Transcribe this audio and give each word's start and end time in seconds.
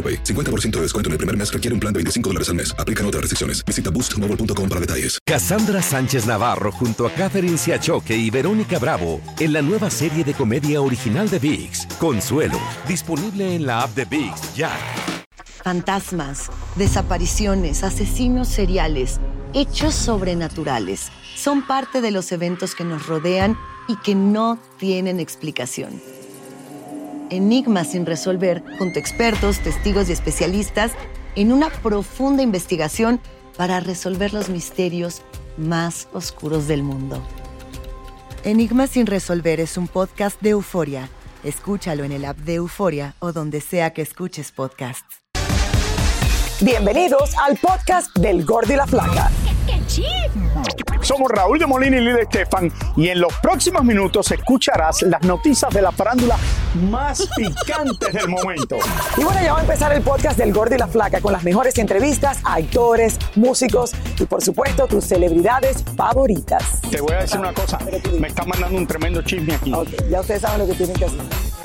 AroPay. 0.00 0.24
50% 0.24 0.70
de 0.76 0.82
descuento 0.82 1.08
en 1.08 1.12
el 1.12 1.18
primer 1.18 1.36
mes 1.36 1.52
requiere 1.52 1.74
un 1.74 1.80
plan 1.80 1.92
de 1.92 1.98
25 1.98 2.30
dólares 2.30 2.48
al 2.48 2.54
mes. 2.54 2.74
Aplican 2.78 3.04
otras 3.04 3.20
restricciones. 3.20 3.62
Visita 3.66 3.90
boostmobile.com 3.90 4.68
para 4.68 4.80
detalles. 4.80 5.18
Cassandra 5.26 5.82
Sánchez 5.82 6.26
Navarro 6.26 6.72
junto 6.72 7.06
a 7.06 7.10
Catherine 7.10 7.58
Siachoque 7.58 8.16
y 8.16 8.30
Verónica 8.30 8.78
Bravo 8.78 9.20
en 9.38 9.52
la 9.52 9.62
nueva 9.62 9.90
serie 9.90 10.24
de 10.24 10.34
comedia 10.34 10.80
original 10.80 11.28
de 11.28 11.38
VIX, 11.38 11.86
Consuelo, 11.98 12.58
disponible 12.88 13.54
en 13.54 13.66
la 13.66 13.82
app 13.82 13.94
de 13.94 14.04
VIX 14.04 14.54
ya. 14.54 14.70
Fantasmas, 15.62 16.50
desapariciones, 16.76 17.84
asesinos 17.84 18.48
seriales, 18.48 19.20
hechos 19.52 19.94
sobrenaturales 19.94 21.10
son 21.36 21.66
parte 21.66 22.00
de 22.00 22.10
los 22.10 22.32
eventos 22.32 22.74
que 22.74 22.84
nos 22.84 23.06
rodean 23.06 23.58
y 23.88 23.96
que 23.96 24.14
no 24.14 24.58
tienen 24.78 25.20
explicación. 25.20 26.00
Enigmas 27.30 27.92
sin 27.92 28.06
resolver 28.06 28.62
junto 28.78 28.98
a 28.98 29.00
expertos, 29.00 29.60
testigos 29.60 30.08
y 30.08 30.12
especialistas 30.12 30.92
en 31.36 31.52
una 31.52 31.70
profunda 31.70 32.42
investigación 32.42 33.20
para 33.56 33.78
resolver 33.78 34.34
los 34.34 34.48
misterios 34.48 35.22
más 35.56 36.08
oscuros 36.12 36.66
del 36.66 36.82
mundo. 36.82 37.22
Enigmas 38.42 38.90
sin 38.90 39.06
resolver 39.06 39.60
es 39.60 39.76
un 39.76 39.86
podcast 39.86 40.40
de 40.40 40.50
euforia. 40.50 41.08
Escúchalo 41.44 42.04
en 42.04 42.12
el 42.12 42.24
app 42.24 42.36
de 42.38 42.54
Euforia 42.54 43.14
o 43.18 43.32
donde 43.32 43.60
sea 43.60 43.92
que 43.92 44.02
escuches 44.02 44.52
podcasts. 44.52 45.22
Bienvenidos 46.60 47.30
al 47.38 47.56
podcast 47.56 48.14
del 48.18 48.44
Gordi 48.44 48.74
y 48.74 48.76
la 48.76 48.86
Flaca. 48.86 49.30
Somos 51.02 51.30
Raúl 51.30 51.58
de 51.58 51.66
Molina 51.66 51.96
y 51.96 52.00
Lidia 52.00 52.22
Estefan 52.22 52.70
y 52.96 53.08
en 53.08 53.20
los 53.20 53.32
próximos 53.42 53.82
minutos 53.84 54.30
escucharás 54.30 55.02
las 55.02 55.22
noticias 55.22 55.72
de 55.72 55.82
la 55.82 55.90
farándula 55.92 56.36
más 56.90 57.28
picantes 57.36 58.12
del 58.12 58.28
momento. 58.28 58.76
Y 59.16 59.24
bueno, 59.24 59.40
ya 59.42 59.52
va 59.52 59.58
a 59.58 59.62
empezar 59.62 59.92
el 59.92 60.02
podcast 60.02 60.38
del 60.38 60.52
Gordi 60.52 60.74
y 60.74 60.78
la 60.78 60.88
Flaca 60.88 61.20
con 61.20 61.32
las 61.32 61.42
mejores 61.42 61.76
entrevistas 61.78 62.38
a 62.44 62.54
actores, 62.54 63.18
músicos 63.34 63.92
y 64.18 64.24
por 64.26 64.42
supuesto 64.42 64.86
tus 64.86 65.04
celebridades 65.04 65.84
favoritas. 65.96 66.80
Te 66.90 67.00
voy 67.00 67.12
a 67.12 67.20
decir 67.20 67.40
una 67.40 67.52
cosa, 67.52 67.78
me 68.18 68.28
está 68.28 68.44
mandando 68.44 68.76
un 68.76 68.86
tremendo 68.86 69.22
chisme 69.22 69.54
aquí. 69.54 69.72
Ok, 69.72 69.88
ya 70.10 70.20
ustedes 70.20 70.42
saben 70.42 70.60
lo 70.60 70.66
que 70.66 70.74
tienen 70.74 70.96
que 70.96 71.04
hacer. 71.06 71.20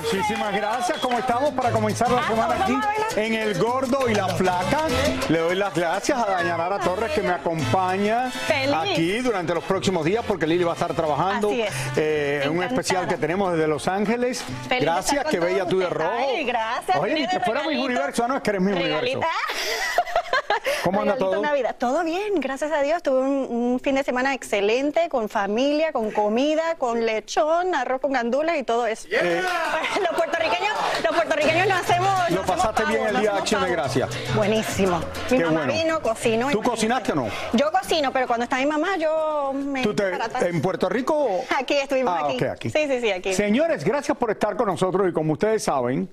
Muchísimas 0.05 0.53
gracias. 0.53 0.99
¿Cómo 0.99 1.17
estamos 1.17 1.51
para 1.51 1.71
comenzar 1.71 2.11
la 2.11 2.27
semana 2.27 2.63
aquí 2.63 2.77
en 3.15 3.33
El 3.33 3.57
Gordo 3.57 4.07
y 4.07 4.13
la 4.13 4.27
Flaca? 4.29 4.83
Le 5.29 5.39
doy 5.39 5.55
las 5.55 5.73
gracias 5.73 6.17
a 6.19 6.25
Dayanara 6.27 6.79
Torres 6.79 7.11
que 7.11 7.21
me 7.21 7.29
acompaña 7.29 8.29
Feliz. 8.29 8.94
Aquí 8.95 9.19
durante 9.19 9.53
los 9.53 9.63
próximos 9.63 10.05
días 10.05 10.23
porque 10.25 10.47
Lili 10.47 10.63
va 10.63 10.71
a 10.71 10.75
estar 10.75 10.93
trabajando 10.93 11.51
es. 11.51 11.69
eh, 11.97 12.41
en 12.43 12.57
un 12.57 12.63
especial 12.63 13.07
que 13.07 13.17
tenemos 13.17 13.51
desde 13.53 13.67
Los 13.67 13.87
Ángeles. 13.87 14.43
Feliz 14.67 14.83
gracias, 14.83 15.25
que 15.25 15.39
bella 15.39 15.65
tú 15.65 15.79
de 15.79 15.89
rojo. 15.89 16.11
Ay, 16.17 16.45
gracias. 16.45 16.97
Oye, 16.97 17.13
ni 17.13 17.27
que 17.27 17.39
fuera 17.41 17.63
mi 17.67 17.75
universo, 17.77 18.23
ah, 18.23 18.27
no 18.27 18.37
es 18.37 18.41
que 18.41 18.49
eres 18.51 18.61
mi 18.61 18.71
universo. 18.71 19.19
¿Cómo 20.83 21.01
anda 21.01 21.17
todo? 21.17 21.41
Navidad. 21.41 21.75
Todo 21.77 22.03
bien, 22.03 22.39
gracias 22.39 22.71
a 22.71 22.81
Dios. 22.81 23.01
Tuve 23.03 23.19
un, 23.19 23.47
un 23.49 23.79
fin 23.79 23.95
de 23.95 24.03
semana 24.03 24.33
excelente, 24.33 25.09
con 25.09 25.29
familia, 25.29 25.91
con 25.91 26.11
comida, 26.11 26.75
con 26.75 27.05
lechón, 27.05 27.73
arroz 27.75 28.01
con 28.01 28.11
gandules 28.13 28.59
y 28.59 28.63
todo 28.63 28.85
eso. 28.87 29.07
Los 29.09 30.15
puertorriqueños, 30.17 30.73
los 31.03 31.15
puertorriqueños 31.15 31.67
no 31.67 31.75
hacemos. 31.75 32.29
Lo 32.31 32.41
pasaste 32.43 32.85
bien 32.85 33.07
el 33.07 33.19
día 33.19 33.31
de 33.33 33.37
Acción 33.39 33.63
de. 33.63 33.71
Gracias. 33.71 34.09
Buenísimo. 34.35 34.99
Mi 35.29 35.37
Qué 35.37 35.45
mamá 35.45 35.65
bueno. 35.65 35.73
vino, 35.73 36.01
cocinó. 36.01 36.45
¿Tú 36.49 36.59
imagínate. 36.59 36.69
cocinaste 36.69 37.11
o 37.11 37.15
no? 37.15 37.27
Yo 37.53 37.71
cocino, 37.71 38.11
pero 38.11 38.27
cuando 38.27 38.43
está 38.43 38.57
mi 38.57 38.65
mamá, 38.65 38.97
yo 38.97 39.51
me. 39.53 39.81
¿Tú 39.83 39.93
te- 39.95 40.11
en 40.47 40.61
Puerto 40.61 40.89
Rico? 40.89 41.15
o- 41.15 41.43
Aquí 41.57 41.75
estuvimos 41.75 42.13
Ah, 42.15 42.25
aquí. 42.27 42.35
ok, 42.37 42.43
aquí. 42.51 42.69
Sí, 42.69 42.87
sí, 42.87 42.99
sí, 43.01 43.11
aquí. 43.11 43.33
Señores, 43.33 43.83
gracias 43.83 44.17
por 44.17 44.31
estar 44.31 44.55
con 44.55 44.67
nosotros 44.67 45.07
y 45.09 45.13
como 45.13 45.33
ustedes 45.33 45.63
saben, 45.63 46.09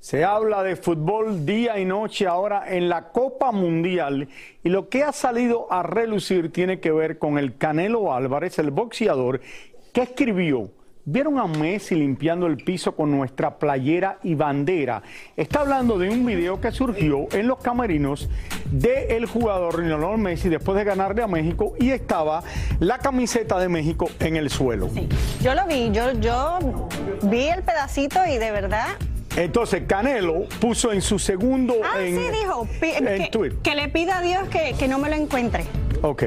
se 0.00 0.24
habla 0.24 0.62
de 0.62 0.76
fútbol 0.76 1.44
día 1.44 1.78
y 1.78 1.84
noche 1.84 2.26
ahora 2.26 2.64
en 2.68 2.88
la 2.88 3.08
Copa 3.08 3.50
Mundial 3.52 4.28
y 4.62 4.68
lo 4.68 4.88
que 4.88 5.02
ha 5.02 5.12
salido 5.12 5.66
a 5.72 5.82
relucir 5.82 6.52
tiene 6.52 6.80
que 6.80 6.92
ver 6.92 7.18
con 7.18 7.38
el 7.38 7.56
Canelo 7.56 8.12
Álvarez, 8.12 8.58
el 8.58 8.70
boxeador, 8.70 9.40
que 9.92 10.02
escribió. 10.02 10.70
¿Vieron 11.08 11.38
a 11.38 11.46
Messi 11.46 11.94
limpiando 11.94 12.48
el 12.48 12.56
piso 12.56 12.96
con 12.96 13.12
nuestra 13.12 13.60
playera 13.60 14.18
y 14.24 14.34
bandera? 14.34 15.04
Está 15.36 15.60
hablando 15.60 15.98
de 15.98 16.10
un 16.10 16.26
video 16.26 16.60
que 16.60 16.72
surgió 16.72 17.28
en 17.30 17.46
los 17.46 17.58
camerinos 17.58 18.28
del 18.72 19.26
jugador 19.26 19.84
Lionel 19.84 20.18
Messi 20.18 20.48
después 20.48 20.76
de 20.76 20.82
ganarle 20.82 21.22
a 21.22 21.28
México 21.28 21.74
y 21.78 21.90
estaba 21.90 22.42
la 22.80 22.98
camiseta 22.98 23.60
de 23.60 23.68
México 23.68 24.08
en 24.18 24.34
el 24.34 24.50
suelo. 24.50 24.90
Yo 25.40 25.54
lo 25.54 25.64
vi, 25.66 25.92
yo, 25.92 26.10
yo 26.14 26.58
vi 27.22 27.42
el 27.50 27.62
pedacito 27.62 28.18
y 28.26 28.38
de 28.38 28.50
verdad. 28.50 28.96
Entonces 29.36 29.82
Canelo 29.86 30.44
puso 30.60 30.92
en 30.92 31.02
su 31.02 31.18
segundo 31.18 31.74
Ah, 31.84 32.00
en, 32.02 32.16
sí, 32.16 32.22
dijo. 32.40 32.66
en 32.82 33.06
que, 33.30 33.52
que 33.62 33.74
le 33.74 33.88
pida 33.88 34.18
a 34.18 34.22
Dios 34.22 34.48
que, 34.48 34.74
que 34.78 34.88
no 34.88 34.98
me 34.98 35.08
lo 35.10 35.16
encuentre. 35.16 35.64
Ok, 36.02 36.24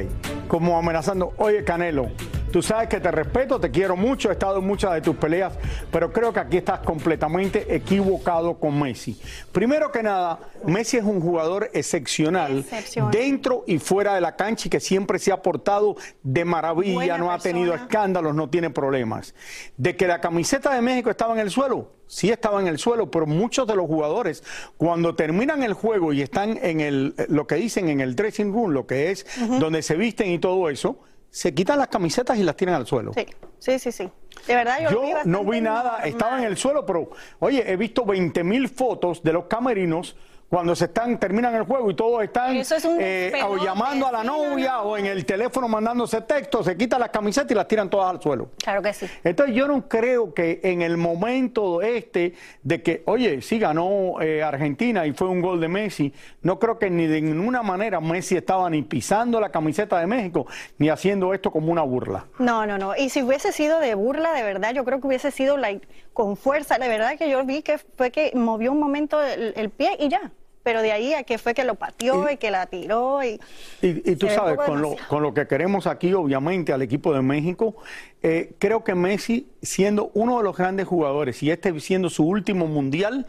como 0.48 0.78
amenazando, 0.78 1.34
oye 1.38 1.64
Canelo, 1.64 2.10
tú 2.52 2.62
sabes 2.62 2.90
que 2.90 3.00
te 3.00 3.12
respeto, 3.12 3.60
te 3.60 3.72
quiero 3.72 3.96
mucho, 3.96 4.30
he 4.30 4.34
estado 4.34 4.60
en 4.60 4.68
muchas 4.68 4.94
de 4.94 5.02
tus 5.02 5.16
peleas, 5.16 5.54
pero 5.92 6.12
creo 6.12 6.34
que 6.34 6.40
aquí 6.40 6.58
estás 6.58 6.80
completamente 6.80 7.74
equivocado 7.76 8.60
con 8.60 8.80
Messi. 8.80 9.20
Primero 9.52 9.92
que 9.92 10.04
nada, 10.04 10.40
Messi 10.66 10.98
es 10.98 11.04
un 11.04 11.22
jugador 11.22 11.70
excepcional, 11.74 12.60
Excepcional. 12.60 13.12
dentro 13.12 13.64
y 13.68 13.80
fuera 13.80 14.16
de 14.16 14.22
la 14.22 14.36
cancha 14.36 14.68
y 14.68 14.70
que 14.70 14.80
siempre 14.80 15.20
se 15.20 15.32
ha 15.32 15.42
portado 15.42 15.96
de 16.24 16.46
maravilla, 16.46 16.94
Buena 16.94 17.18
no 17.18 17.32
ha 17.32 17.40
tenido 17.40 17.74
escándalos, 17.74 18.34
no 18.36 18.50
tiene 18.50 18.70
problemas. 18.70 19.34
De 19.78 19.96
que 19.96 20.08
la 20.08 20.22
camiseta 20.22 20.74
de 20.74 20.82
México 20.82 21.10
estaba 21.10 21.34
en 21.34 21.40
el 21.40 21.50
suelo, 21.52 21.92
sí 22.08 22.30
estaba 22.32 22.60
en 22.60 22.68
el 22.68 22.80
suelo, 22.80 23.12
pero 23.12 23.26
muchos 23.26 23.68
de 23.68 23.76
los 23.76 23.86
jugadores, 23.88 24.44
cuando 24.78 25.16
terminan 25.16 25.64
el 25.64 25.74
juego 25.74 26.14
y 26.14 26.22
están 26.22 26.58
en 26.62 26.80
el, 26.82 27.16
lo 27.28 27.46
que 27.48 27.56
dicen 27.56 27.90
en 27.90 28.02
el 28.02 28.16
dressing 28.16 28.52
room, 28.52 28.72
lo 28.72 28.88
que 28.88 29.12
es 29.12 29.26
donde 29.60 29.82
se 29.82 29.96
visten 29.96 30.32
y 30.32 30.40
todo 30.40 30.70
eso, 30.70 31.00
se 31.30 31.54
quitan 31.54 31.78
las 31.78 31.88
camisetas 31.88 32.38
y 32.38 32.44
las 32.44 32.56
tiran 32.56 32.76
al 32.76 32.88
suelo. 32.88 33.14
Sí, 33.14 33.26
sí, 33.60 33.80
sí, 33.80 33.92
sí. 33.92 34.10
De 34.48 34.56
verdad, 34.56 34.90
yo, 34.90 35.02
vi 35.02 35.12
no 35.26 35.44
vi 35.44 35.62
nada, 35.62 35.92
normal. 35.92 36.10
estaba 36.10 36.38
en 36.40 36.46
el 36.46 36.58
suelo, 36.58 36.86
pero 36.86 37.10
oye, 37.40 37.72
he 37.72 37.76
visto 37.76 38.06
20 38.06 38.44
mil 38.44 38.70
fotos 38.70 39.22
de 39.22 39.34
los 39.34 39.46
camerinos 39.46 40.16
cuando 40.50 40.76
se 40.76 40.86
están, 40.86 41.20
terminan 41.20 41.54
el 41.56 41.64
juego 41.64 41.92
y 41.92 41.94
todos 41.94 42.24
están 42.24 42.56
es 42.56 42.72
eh, 43.00 43.34
o 43.48 43.58
llamando 43.58 44.08
a 44.08 44.12
la 44.12 44.24
novia 44.24 44.74
no. 44.74 44.82
o 44.82 44.98
en 44.98 45.06
el 45.06 45.24
teléfono 45.24 45.68
mandándose 45.68 46.22
textos, 46.22 46.66
se 46.66 46.76
quitan 46.76 47.00
las 47.00 47.10
camisetas 47.10 47.52
y 47.52 47.54
las 47.54 47.68
tiran 47.68 47.88
todas 47.88 48.10
al 48.10 48.20
suelo. 48.20 48.50
Claro 48.58 48.82
que 48.82 48.92
sí. 48.94 49.06
Entonces 49.24 49.56
yo 49.56 49.68
no 49.68 49.88
creo 49.88 50.34
que 50.34 50.60
en 50.64 50.82
el 50.82 50.98
momento 50.98 51.84
este 51.84 52.34
de 52.64 52.82
que, 52.82 53.04
oye, 53.06 53.44
sí 53.44 53.60
ganó 53.60 54.20
eh, 54.22 54.42
Argentina 54.42 55.06
y 55.06 55.14
fue 55.14 55.28
un 55.28 55.40
gol 55.40 55.62
de 55.62 55.68
Messi, 55.68 56.12
no 56.42 56.58
creo 56.58 56.80
que 56.80 56.90
ni 56.90 57.06
de 57.06 57.22
ninguna 57.22 57.62
manera 57.62 58.00
Messi 58.00 58.36
estaba 58.36 58.70
ni 58.72 58.82
pisando 58.82 59.40
la 59.40 59.52
camiseta 59.52 60.00
de 60.00 60.08
México 60.08 60.48
ni 60.80 60.90
haciendo 60.90 61.34
esto 61.36 61.52
como 61.52 61.72
una 61.72 61.84
burla. 61.84 62.26
No, 62.40 62.66
no, 62.66 62.80
no. 62.80 62.96
Y 62.96 63.10
si 63.10 63.22
hubiese 63.22 63.52
sido 63.52 63.80
de 63.80 63.94
burla, 63.94 64.34
de 64.34 64.42
verdad, 64.42 64.74
yo 64.74 64.84
creo 64.84 65.00
que 65.00 65.06
hubiese 65.06 65.30
sido 65.30 65.58
like, 65.58 65.88
con 66.14 66.36
fuerza. 66.36 66.80
De 66.80 66.88
verdad 66.88 67.18
que 67.20 67.30
yo 67.30 67.46
vi 67.46 67.62
que 67.62 67.78
fue 67.78 68.12
que 68.12 68.32
movió 68.34 68.72
un 68.72 68.80
momento 68.80 69.22
el, 69.22 69.54
el 69.56 69.70
pie 69.70 69.96
y 70.00 70.10
ya. 70.10 70.32
Pero 70.70 70.84
de 70.84 70.92
ahí 70.92 71.16
a 71.16 71.24
que 71.24 71.40
fue 71.40 71.56
que 71.56 71.64
lo 71.64 71.74
pateó 71.74 72.30
y, 72.30 72.38
que 72.38 72.52
la 72.52 72.68
tiró 72.68 73.24
y... 73.24 73.40
Y, 73.82 74.12
y 74.12 74.16
tú 74.18 74.28
sabes, 74.30 74.56
con 74.56 74.80
lo, 74.84 74.96
con 75.08 75.24
lo 75.24 75.34
que 75.34 75.48
queremos 75.48 75.88
aquí, 75.88 76.14
obviamente, 76.14 76.72
al 76.72 76.84
equipo 76.84 77.12
de 77.12 77.24
México, 77.24 77.76
eh, 78.22 78.54
creo 78.60 78.84
que 78.84 78.94
Messi, 78.94 79.48
siendo 79.64 80.12
uno 80.14 80.38
de 80.38 80.44
los 80.44 80.56
grandes 80.56 80.86
jugadores 80.88 81.42
y 81.42 81.50
este 81.50 81.80
siendo 81.80 82.12
su 82.12 82.24
último 82.28 82.68
mundial, 82.68 83.26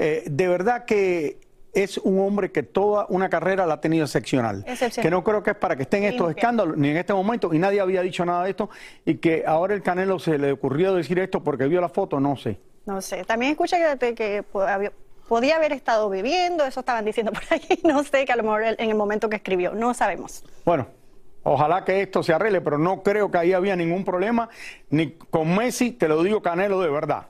eh, 0.00 0.22
de 0.30 0.46
verdad 0.46 0.84
que 0.84 1.38
es 1.72 1.98
un 1.98 2.20
hombre 2.20 2.52
que 2.52 2.62
toda 2.62 3.06
una 3.08 3.28
carrera 3.28 3.66
la 3.66 3.74
ha 3.74 3.80
tenido 3.80 4.04
excepcional. 4.04 4.64
Excepcional. 4.64 5.02
Que 5.02 5.10
no 5.10 5.24
creo 5.24 5.42
que 5.42 5.50
es 5.50 5.56
para 5.56 5.74
que 5.74 5.82
estén 5.82 6.04
estos 6.04 6.28
Limpia. 6.28 6.40
escándalos, 6.42 6.76
ni 6.76 6.90
en 6.90 6.96
este 6.98 7.12
momento, 7.12 7.52
y 7.52 7.58
nadie 7.58 7.80
había 7.80 8.02
dicho 8.02 8.24
nada 8.24 8.44
de 8.44 8.50
esto, 8.50 8.70
y 9.04 9.16
que 9.16 9.42
ahora 9.44 9.74
el 9.74 9.82
Canelo 9.82 10.20
se 10.20 10.38
le 10.38 10.52
ocurrió 10.52 10.94
decir 10.94 11.18
esto 11.18 11.42
porque 11.42 11.66
vio 11.66 11.80
la 11.80 11.88
foto, 11.88 12.20
no 12.20 12.36
sé. 12.36 12.56
No 12.86 13.00
sé, 13.02 13.24
también 13.24 13.50
escuché 13.50 13.78
que, 13.98 14.14
que 14.14 14.42
po- 14.44 14.62
había- 14.62 14.92
podía 15.28 15.56
haber 15.56 15.72
estado 15.72 16.08
bebiendo, 16.08 16.64
eso 16.64 16.80
estaban 16.80 17.04
diciendo 17.04 17.32
por 17.32 17.42
ahí, 17.50 17.80
no 17.84 18.02
sé, 18.04 18.24
que 18.24 18.32
a 18.32 18.36
lo 18.36 18.42
mejor 18.42 18.62
en 18.64 18.90
el 18.90 18.94
momento 18.94 19.28
que 19.28 19.36
escribió, 19.36 19.72
no 19.74 19.94
sabemos. 19.94 20.44
Bueno, 20.64 20.86
ojalá 21.42 21.84
que 21.84 22.02
esto 22.02 22.22
se 22.22 22.32
arregle, 22.32 22.60
pero 22.60 22.78
no 22.78 23.02
creo 23.02 23.30
que 23.30 23.38
ahí 23.38 23.52
había 23.52 23.76
ningún 23.76 24.04
problema, 24.04 24.48
ni 24.90 25.12
con 25.12 25.54
Messi, 25.56 25.92
te 25.92 26.08
lo 26.08 26.22
digo 26.22 26.42
Canelo 26.42 26.80
de 26.80 26.88
verdad. 26.90 27.26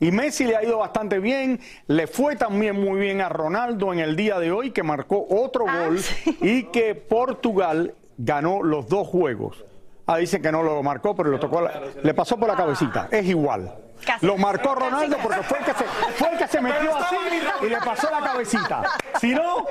Y 0.00 0.10
Messi 0.10 0.44
le 0.44 0.56
ha 0.56 0.64
ido 0.64 0.78
bastante 0.78 1.20
bien, 1.20 1.60
le 1.86 2.06
fue 2.08 2.34
también 2.34 2.80
muy 2.80 2.98
bien 3.00 3.20
a 3.20 3.28
Ronaldo 3.28 3.92
en 3.92 4.00
el 4.00 4.16
día 4.16 4.38
de 4.40 4.50
hoy, 4.50 4.72
que 4.72 4.82
marcó 4.82 5.24
otro 5.30 5.66
Ah, 5.68 5.86
gol 5.86 5.98
sí. 6.00 6.36
y 6.40 6.62
que 6.64 6.94
Portugal 6.96 7.94
ganó 8.16 8.62
los 8.64 8.88
dos 8.88 9.06
juegos. 9.06 9.64
Ah, 10.06 10.16
dicen 10.16 10.42
que 10.42 10.50
no 10.50 10.62
lo 10.64 10.82
marcó, 10.82 11.14
pero 11.14 11.28
lo 11.30 11.38
tocó, 11.38 11.60
la- 11.60 11.80
le 12.02 12.14
pasó 12.14 12.36
por 12.38 12.48
la 12.48 12.56
cabecita. 12.56 13.08
Es 13.12 13.26
igual. 13.26 13.72
Casi. 14.04 14.24
Lo 14.26 14.36
marcó 14.36 14.74
Ronaldo 14.74 15.16
porque 15.22 15.42
fue 15.42 15.58
el 15.58 15.64
que 15.64 15.72
se, 15.74 15.84
fue 15.84 16.32
el 16.32 16.38
que 16.38 16.48
se 16.48 16.60
metió 16.60 16.96
así 16.96 17.16
y 17.62 17.68
le 17.68 17.76
pasó 17.78 18.08
la 18.10 18.20
cabecita. 18.20 18.82
Si 19.20 19.34
no, 19.34 19.66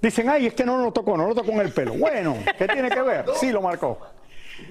dicen, 0.00 0.28
ay, 0.28 0.46
es 0.46 0.54
que 0.54 0.64
no 0.64 0.78
lo 0.78 0.92
tocó, 0.92 1.16
no 1.16 1.26
lo 1.28 1.34
tocó 1.34 1.50
en 1.52 1.60
el 1.60 1.72
pelo. 1.72 1.94
Bueno, 1.94 2.36
¿qué 2.58 2.66
tiene 2.68 2.90
que 2.90 3.02
ver? 3.02 3.24
Sí, 3.36 3.50
lo 3.50 3.62
marcó. 3.62 3.98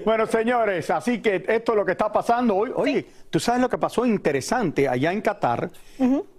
Bueno, 0.06 0.25
señores, 0.25 0.89
así 0.89 1.21
que 1.21 1.44
esto 1.48 1.74
es 1.74 1.75
lo 1.77 1.86
que 1.86 1.92
está 1.92 2.09
pasando 2.12 2.56
hoy. 2.56 2.71
Oye, 2.75 3.06
tú 3.30 3.39
sabes 3.42 3.59
lo 3.62 3.68
que 3.68 3.77
pasó 3.77 4.06
interesante 4.06 4.88
allá 4.88 5.12
en 5.12 5.21
Qatar, 5.21 5.69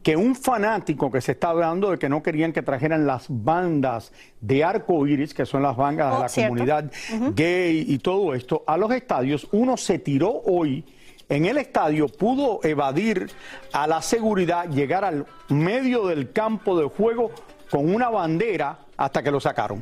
que 0.03 0.17
un 0.17 0.35
fanático 0.35 1.11
que 1.11 1.21
se 1.21 1.33
está 1.33 1.51
hablando 1.51 1.91
de 1.91 1.99
que 1.99 2.09
no 2.09 2.23
querían 2.23 2.53
que 2.53 2.63
trajeran 2.63 3.07
las 3.07 3.27
bandas 3.29 4.11
de 4.41 4.65
arco 4.65 5.07
iris, 5.07 5.35
que 5.35 5.45
son 5.45 5.63
las 5.63 5.77
bandas 5.77 6.13
Oh, 6.13 6.17
de 6.17 6.23
la 6.23 6.29
cierto. 6.31 6.49
comunidad 6.55 6.91
gay 7.35 7.85
y 7.89 7.99
todo 7.99 8.33
esto, 8.35 8.65
a 8.67 8.77
los 8.79 8.91
estadios, 8.93 9.47
uno 9.53 9.77
se 9.77 9.99
tiró 9.99 10.31
hoy 10.47 10.85
en 11.33 11.47
el 11.47 11.57
estadio, 11.57 12.09
pudo 12.09 12.61
evadir 12.63 13.31
a 13.73 13.87
la 13.87 14.03
seguridad, 14.03 14.69
llegar 14.69 15.03
al 15.03 15.27
medio 15.49 16.07
del 16.07 16.31
campo 16.31 16.79
de 16.79 16.87
juego 16.87 17.31
con 17.71 17.95
una 17.95 18.11
bandera 18.11 18.81
hasta 18.99 19.23
que 19.23 19.31
lo 19.31 19.41
sacaron. 19.41 19.81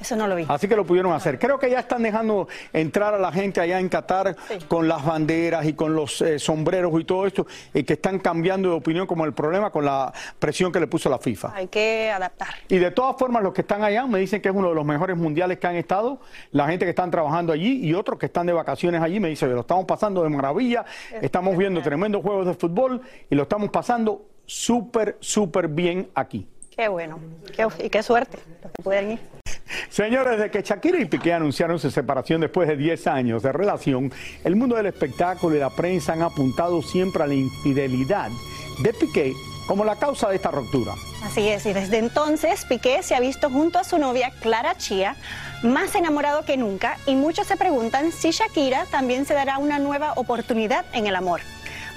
Eso 0.00 0.14
no 0.16 0.26
lo 0.26 0.36
vi. 0.36 0.44
Así 0.48 0.68
que 0.68 0.76
lo 0.76 0.84
pudieron 0.86 1.12
hacer. 1.12 1.38
Creo 1.38 1.58
que 1.58 1.68
ya 1.70 1.80
están 1.80 2.02
dejando 2.02 2.46
entrar 2.72 3.14
a 3.14 3.18
la 3.18 3.32
gente 3.32 3.60
allá 3.60 3.80
en 3.80 3.88
Qatar 3.88 4.36
Sí. 4.48 4.58
con 4.68 4.86
las 4.88 5.04
banderas 5.04 5.66
y 5.66 5.72
con 5.74 5.94
los 5.94 6.20
eh, 6.22 6.38
sombreros 6.38 6.92
y 7.00 7.04
todo 7.04 7.26
esto, 7.26 7.46
y 7.74 7.82
que 7.82 7.94
están 7.94 8.18
cambiando 8.18 8.68
de 8.70 8.74
opinión 8.76 9.06
como 9.06 9.24
el 9.24 9.32
problema 9.32 9.70
con 9.70 9.84
la 9.84 10.12
presión 10.38 10.70
que 10.72 10.80
le 10.80 10.86
puso 10.86 11.08
la 11.10 11.18
FIFA. 11.18 11.52
Hay 11.54 11.66
que 11.68 12.10
adaptar. 12.10 12.48
Y 12.68 12.78
de 12.78 12.90
todas 12.90 13.16
formas, 13.16 13.42
los 13.42 13.52
que 13.52 13.62
están 13.62 13.82
allá 13.82 14.06
me 14.06 14.18
dicen 14.20 14.40
que 14.40 14.48
es 14.48 14.54
uno 14.54 14.68
de 14.68 14.74
los 14.74 14.84
mejores 14.84 15.16
mundiales 15.16 15.58
que 15.58 15.66
han 15.66 15.76
estado, 15.76 16.20
la 16.52 16.66
gente 16.68 16.84
que 16.84 16.90
están 16.90 17.10
trabajando 17.10 17.52
allí 17.52 17.84
y 17.84 17.94
otros 17.94 18.18
que 18.18 18.26
están 18.26 18.46
de 18.46 18.52
vacaciones 18.52 19.02
allí 19.02 19.18
me 19.20 19.28
dicen, 19.28 19.52
lo 19.54 19.60
estamos 19.62 19.84
pasando 19.84 20.22
de 20.22 20.28
maravilla, 20.28 20.84
estamos 21.20 21.56
viendo 21.56 21.82
tremendos 21.82 22.22
juegos 22.22 22.46
de 22.46 22.54
fútbol 22.54 23.00
y 23.28 23.34
lo 23.34 23.42
estamos 23.42 23.70
pasando 23.70 24.26
súper, 24.46 25.16
súper 25.20 25.68
bien 25.68 26.08
aquí. 26.14 26.46
Qué 26.74 26.86
bueno. 26.88 27.18
Qué- 27.54 27.66
y 27.84 27.90
qué 27.90 28.02
suerte 28.02 28.38
los 28.62 28.70
que 28.72 28.82
pudieran 28.82 29.10
ir. 29.12 29.18
Señores, 29.88 30.38
de 30.38 30.50
que 30.50 30.62
Shakira 30.62 30.98
y 30.98 31.04
Piqué 31.04 31.32
anunciaron 31.32 31.78
su 31.78 31.90
separación 31.90 32.40
después 32.40 32.68
de 32.68 32.76
10 32.76 33.06
años 33.06 33.42
de 33.42 33.52
relación, 33.52 34.12
el 34.44 34.56
mundo 34.56 34.76
del 34.76 34.86
espectáculo 34.86 35.56
y 35.56 35.58
la 35.58 35.70
prensa 35.70 36.12
han 36.12 36.22
apuntado 36.22 36.82
siempre 36.82 37.22
a 37.22 37.26
la 37.26 37.34
infidelidad 37.34 38.30
de 38.82 38.92
Piqué 38.92 39.32
como 39.66 39.84
la 39.84 39.96
causa 39.96 40.30
de 40.30 40.36
esta 40.36 40.50
ruptura. 40.50 40.94
Así 41.22 41.46
es, 41.46 41.66
y 41.66 41.74
desde 41.74 41.98
entonces 41.98 42.64
Piqué 42.64 43.02
se 43.02 43.14
ha 43.14 43.20
visto 43.20 43.50
junto 43.50 43.78
a 43.78 43.84
su 43.84 43.98
novia 43.98 44.32
Clara 44.40 44.76
Chía, 44.76 45.14
más 45.62 45.94
enamorado 45.94 46.44
que 46.44 46.56
nunca, 46.56 46.96
y 47.06 47.14
muchos 47.14 47.46
se 47.46 47.56
preguntan 47.56 48.10
si 48.10 48.30
Shakira 48.30 48.86
también 48.86 49.26
se 49.26 49.34
dará 49.34 49.58
una 49.58 49.78
nueva 49.78 50.14
oportunidad 50.16 50.86
en 50.94 51.06
el 51.06 51.14
amor. 51.14 51.40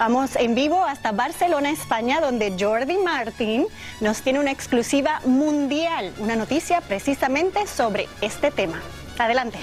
Vamos 0.01 0.35
en 0.35 0.55
vivo 0.55 0.83
hasta 0.83 1.11
Barcelona, 1.11 1.69
España, 1.69 2.19
donde 2.21 2.55
Jordi 2.59 2.97
Martín 2.97 3.67
nos 3.99 4.23
tiene 4.23 4.39
una 4.39 4.49
exclusiva 4.49 5.21
mundial, 5.25 6.11
una 6.17 6.35
noticia 6.35 6.81
precisamente 6.81 7.67
sobre 7.67 8.07
este 8.19 8.49
tema. 8.49 8.81
Adelante. 9.19 9.59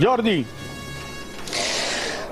Jordi, 0.00 0.46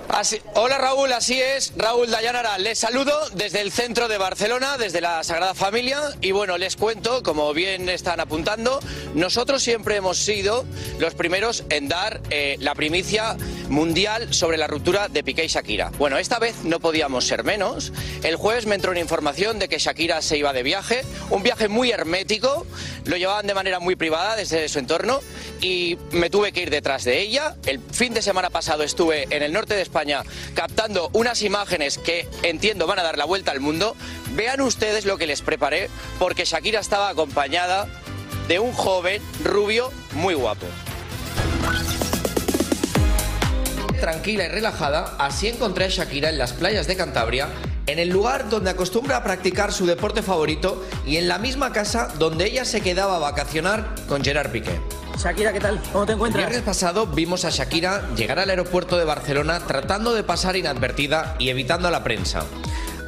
Así- 0.09 0.43
hola 0.55 0.77
Raúl, 0.77 1.11
así 1.13 1.41
es, 1.41 1.73
Raúl 1.75 2.11
Dayanara. 2.11 2.59
Les 2.59 2.79
saludo 2.79 3.13
desde 3.33 3.63
el 3.63 3.73
centro 3.73 4.09
de 4.09 4.19
Barcelona, 4.19 4.77
desde 4.77 5.01
la 5.01 5.25
Sagrada 5.25 5.55
Familia. 5.55 6.01
Y 6.21 6.33
bueno, 6.33 6.59
les 6.59 6.77
cuento, 6.77 7.23
como 7.23 7.53
bien 7.55 7.89
están 7.89 8.21
apuntando, 8.21 8.79
nosotros 9.15 9.63
siempre 9.63 9.97
hemos 9.97 10.19
sido 10.19 10.67
los 10.99 11.15
primeros 11.15 11.65
en 11.71 11.89
dar 11.89 12.21
eh, 12.29 12.57
la 12.61 12.75
primicia 12.75 13.37
mundial 13.73 14.33
sobre 14.33 14.59
la 14.59 14.67
ruptura 14.67 15.09
de 15.09 15.25
Piqué 15.25 15.45
y 15.45 15.49
Shakira. 15.49 15.91
Bueno, 15.99 16.19
esta 16.19 16.39
vez 16.39 16.63
no 16.63 16.79
podíamos 16.79 17.27
ser 17.27 17.43
menos. 17.43 17.93
El 18.23 18.37
jueves 18.37 18.67
me 18.67 18.75
entró 18.75 18.91
una 18.91 19.01
información 19.01 19.59
de 19.59 19.69
que 19.69 19.79
Shakira 19.79 20.21
se 20.21 20.37
iba 20.37 20.53
de 20.53 20.63
viaje, 20.63 21.03
un 21.31 21.43
viaje 21.43 21.69
muy 21.69 21.91
hermético, 21.91 22.67
lo 23.07 23.17
llevaban 23.17 23.47
de 23.47 23.55
manera 23.55 23.81
muy 23.81 23.97
privada 23.97 24.37
desde 24.37 24.69
su 24.69 24.79
entorno 24.79 25.21
y 25.61 25.97
me 26.11 26.29
tuve 26.29 26.53
que 26.53 26.63
ir 26.63 26.71
detrás 26.71 27.05
de 27.05 27.21
ella. 27.21 27.57
El 27.67 27.81
fin 27.81 28.13
de 28.13 28.21
semana 28.21 28.51
pasado 28.51 28.83
estuve 28.83 29.27
en 29.35 29.43
el 29.43 29.53
norte 29.53 29.75
de 29.75 29.83
España 29.83 30.23
captando 30.55 31.09
unas 31.15 31.43
imágenes 31.43 31.97
que 31.97 32.29
entiendo 32.43 32.87
van 32.87 32.99
a 32.99 33.03
dar 33.03 33.17
la 33.17 33.25
vuelta 33.25 33.53
al 33.53 33.61
mundo. 33.61 33.97
Vean 34.35 34.61
ustedes 34.61 35.07
lo 35.07 35.17
que 35.17 35.27
les 35.27 35.41
preparé 35.41 35.89
porque 36.19 36.45
Shakira 36.45 36.81
estaba 36.81 37.09
acompañada 37.09 37.89
de 38.49 38.59
un 38.59 38.73
joven 38.73 39.23
rubio 39.43 39.91
muy 40.13 40.35
guapo. 40.35 40.67
Tranquila 44.03 44.47
y 44.47 44.49
relajada, 44.49 45.15
así 45.21 45.47
encontré 45.47 45.85
a 45.85 45.89
Shakira 45.89 46.29
en 46.29 46.37
las 46.37 46.53
playas 46.53 46.89
de 46.89 46.97
Cantabria, 46.97 47.47
en 47.87 48.01
el 48.01 48.09
lugar 48.09 48.51
donde 48.51 48.71
acostumbra 48.71 49.19
a 49.19 49.23
practicar 49.23 49.73
su 49.73 49.87
deporte 49.87 50.23
favorito 50.23 50.85
y 51.07 51.19
en 51.19 51.29
la 51.29 51.39
misma 51.39 51.73
casa 51.73 52.09
donde 52.19 52.47
ella 52.47 52.65
se 52.65 52.81
quedaba 52.81 53.15
a 53.15 53.19
vacacionar 53.21 53.95
con 54.09 54.25
Gerard 54.25 54.51
Piqué. 54.51 54.81
Shakira, 55.23 55.53
¿qué 55.53 55.61
tal? 55.61 55.81
¿Cómo 55.93 56.05
te 56.05 56.11
El 56.11 56.17
encuentras? 56.17 56.47
viernes 56.47 56.65
pasado 56.67 57.07
vimos 57.07 57.45
a 57.45 57.51
Shakira 57.51 58.03
llegar 58.17 58.41
al 58.41 58.51
aeropuerto 58.51 58.99
de 58.99 59.05
Barcelona 59.05 59.61
tratando 59.69 60.15
de 60.15 60.25
pasar 60.25 60.57
inadvertida 60.57 61.37
y 61.39 61.51
evitando 61.51 61.87
a 61.87 61.93
la 61.93 62.03
prensa. 62.03 62.43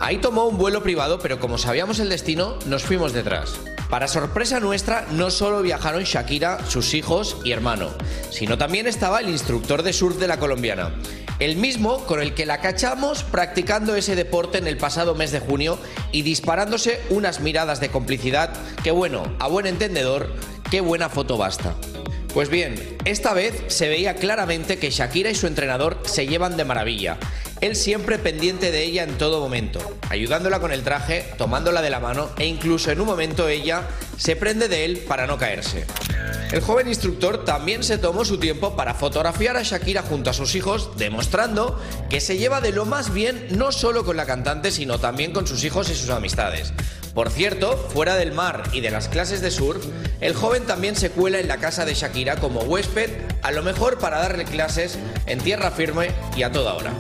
Ahí 0.00 0.19
tomó 0.19 0.44
un 0.44 0.58
vuelo 0.58 0.85
privado, 0.85 1.19
pero 1.19 1.41
como 1.41 1.58
sabíamos 1.58 1.99
el 1.99 2.08
destino, 2.08 2.56
nos 2.67 2.85
fuimos 2.85 3.12
detrás. 3.12 3.55
Para 3.94 4.08
sorpresa 4.08 4.58
nuestra, 4.58 5.06
no 5.12 5.31
solo 5.31 5.62
viajaron 5.62 6.02
Shakira, 6.02 6.58
sus 6.69 6.94
hijos 6.94 7.37
y 7.44 7.52
hermano, 7.52 7.91
sino 8.29 8.58
también 8.58 8.88
estaba 8.88 9.20
el 9.20 9.29
instructor 9.29 9.84
de 9.84 9.93
surf 9.93 10.17
de 10.17 10.27
la 10.27 10.41
colombiana. 10.41 10.93
El 11.39 11.55
mismo 11.55 12.05
con 12.05 12.20
el 12.20 12.34
que 12.34 12.44
la 12.44 12.60
cachamos 12.60 13.22
practicando 13.22 13.94
ese 13.94 14.17
deporte 14.17 14.58
en 14.58 14.67
el 14.67 14.79
pasado 14.79 15.15
mes 15.15 15.31
de 15.31 15.39
junio 15.39 15.79
y 16.10 16.22
disparándose 16.22 17.03
unas 17.08 17.39
miradas 17.39 17.79
de 17.79 17.91
complicidad 17.91 18.53
que 18.82 18.91
bueno, 18.91 19.32
a 19.39 19.46
buen 19.46 19.67
entendedor, 19.67 20.34
qué 20.72 20.81
buena 20.81 21.08
foto 21.08 21.36
basta. 21.39 21.77
Pues 22.34 22.48
bien, 22.48 22.74
esta 23.05 23.32
vez 23.32 23.63
se 23.69 23.89
veía 23.89 24.17
claramente 24.17 24.77
que 24.77 24.91
Shakira 24.91 25.31
y 25.31 25.36
su 25.36 25.46
entrenador 25.46 26.01
se 26.05 26.27
llevan 26.27 26.56
de 26.56 26.65
maravilla. 26.65 27.17
Él 27.65 27.77
siempre 27.77 28.19
pendiente 28.19 28.71
de 28.71 28.85
ella 28.85 29.05
en 29.05 29.17
todo 29.17 29.41
momento, 29.41 29.81
ayudándola 30.11 30.61
con 30.61 30.71
el 30.71 30.83
traje, 30.83 31.25
tomándola 31.39 31.81
de 31.81 31.89
la 31.89 31.99
mano 31.99 32.29
e 32.37 32.44
incluso 32.44 32.91
en 32.91 33.01
un 33.01 33.06
momento 33.06 33.49
ella 33.49 33.89
se 34.19 34.37
prende 34.37 34.69
de 34.69 34.85
él 34.85 34.99
para 35.09 35.27
no 35.27 35.39
caerse. 35.39 35.87
El 36.53 36.61
joven 36.61 36.89
instructor 36.89 37.47
también 37.47 37.83
se 37.83 37.97
tomó 37.97 38.27
su 38.27 38.37
tiempo 38.37 38.77
para 38.77 38.93
fotografiar 38.93 39.56
a 39.56 39.63
Shakira 39.63 40.03
junto 40.03 40.29
a 40.29 40.35
sus 40.35 40.55
hijos, 40.55 40.91
demostrando 40.99 41.81
que 42.11 42.21
se 42.21 42.37
lleva 42.37 42.61
de 42.61 42.71
lo 42.73 42.85
más 42.85 43.15
bien 43.15 43.47
no 43.53 43.73
solo 43.73 44.05
con 44.05 44.19
la 44.19 44.27
cantante, 44.27 44.71
sino 44.71 45.01
también 45.01 45.33
con 45.33 45.47
sus 45.47 45.65
hijos 45.65 45.89
y 45.89 45.94
sus 45.94 46.11
amistades. 46.11 46.75
Por 47.15 47.31
cierto, 47.31 47.79
fuera 47.79 48.17
del 48.17 48.33
mar 48.33 48.65
y 48.75 48.83
de 48.83 48.91
las 48.91 49.09
clases 49.09 49.41
de 49.41 49.51
surf, 49.51 49.87
el 50.21 50.35
joven 50.35 50.65
también 50.67 50.97
se 50.97 51.09
cuela 51.09 51.41
en 51.41 51.49
la 51.49 51.56
casa 51.56 51.87
de 51.87 51.94
Shakira 51.94 52.37
como 52.37 52.61
huésped, 52.61 53.09
a 53.41 53.53
lo 53.53 53.63
mejor 53.63 53.99
para 53.99 54.19
darle 54.19 54.44
clases 54.44 54.99
en 55.25 55.39
tierra 55.39 55.71
firme 55.71 56.11
y 56.37 56.43
a 56.43 56.53
toda 56.53 56.75
hora. 56.75 56.93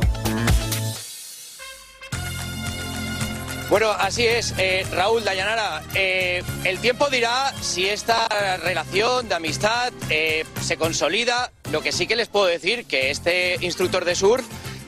Bueno, 3.70 3.90
así 3.90 4.26
es, 4.26 4.54
eh, 4.58 4.86
Raúl 4.92 5.24
Dayanara. 5.24 5.82
eh, 5.94 6.42
el 6.64 6.78
tiempo 6.78 7.08
dirá 7.08 7.52
si 7.60 7.88
esta 7.88 8.28
relación 8.58 9.28
de 9.28 9.34
amistad 9.34 9.92
eh, 10.10 10.44
se 10.60 10.76
consolida. 10.76 11.50
Lo 11.72 11.80
que 11.80 11.90
sí 11.90 12.06
que 12.06 12.14
les 12.14 12.28
puedo 12.28 12.46
decir 12.46 12.84
que 12.84 13.10
este 13.10 13.56
instructor 13.60 14.04
de 14.04 14.14
surf 14.14 14.44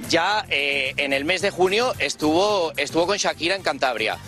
ya 0.08 0.44
en 0.48 1.12
el 1.12 1.24
mes 1.24 1.42
de 1.42 1.50
junio 1.50 1.92
estuvo, 1.98 2.72
estuvo 2.76 3.06
con 3.08 3.16
Shakira 3.16 3.56
en 3.56 3.62
Cantabria. 3.62 4.18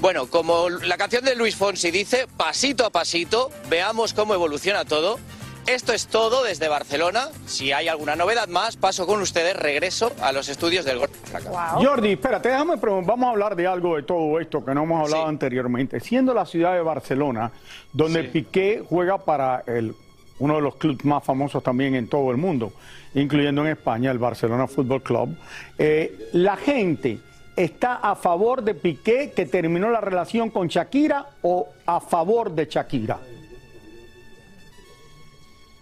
Bueno, 0.00 0.28
como 0.28 0.70
la 0.70 0.96
canción 0.96 1.24
de 1.24 1.34
Luis 1.34 1.56
Fonsi 1.56 1.90
dice, 1.90 2.26
pasito 2.38 2.86
a 2.86 2.90
pasito, 2.90 3.50
veamos 3.68 4.14
cómo 4.14 4.32
evoluciona 4.32 4.86
todo. 4.86 5.18
Esto 5.66 5.92
es 5.92 6.06
todo 6.06 6.44
desde 6.44 6.68
Barcelona. 6.68 7.26
Si 7.46 7.72
hay 7.72 7.88
alguna 7.88 8.14
novedad 8.14 8.46
más, 8.46 8.76
paso 8.76 9.04
con 9.04 9.20
ustedes, 9.20 9.56
regreso 9.56 10.12
a 10.22 10.30
los 10.30 10.48
estudios 10.48 10.84
del 10.84 11.00
la 11.00 11.08
Flaca. 11.08 11.50
Jordi, 11.82 12.12
espérate, 12.12 12.50
déjame 12.50 12.76
preguntar, 12.78 13.16
vamos 13.16 13.26
a 13.26 13.30
hablar 13.32 13.56
de 13.56 13.66
algo 13.66 13.96
de 13.96 14.04
todo 14.04 14.38
esto 14.38 14.64
que 14.64 14.72
no 14.72 14.84
hemos 14.84 15.02
hablado 15.02 15.26
anteriormente. 15.26 15.98
Siendo 15.98 16.32
la 16.32 16.46
ciudad 16.46 16.74
de 16.74 16.82
Barcelona, 16.82 17.50
donde 17.92 18.22
Piqué 18.22 18.84
juega 18.88 19.18
para 19.18 19.64
el, 19.66 19.92
uno 20.38 20.54
de 20.54 20.60
los 20.60 20.76
clubes 20.76 21.04
más 21.04 21.24
famosos 21.24 21.64
también 21.64 21.96
en 21.96 22.08
todo 22.08 22.30
el 22.30 22.36
mundo, 22.36 22.72
incluyendo 23.14 23.62
en 23.62 23.72
España, 23.72 24.12
el 24.12 24.18
Barcelona 24.18 24.68
Fútbol 24.68 25.02
Club, 25.02 25.36
eh, 25.78 26.28
la 26.32 26.56
gente 26.56 27.18
está 27.56 27.96
a 27.96 28.14
favor 28.14 28.62
de 28.62 28.74
Piqué 28.74 29.32
que 29.34 29.46
terminó 29.46 29.90
la 29.90 30.00
relación 30.00 30.50
con 30.50 30.68
Shakira 30.68 31.26
o 31.42 31.66
a 31.86 32.00
favor 32.00 32.52
de 32.52 32.66
Shakira. 32.66 33.18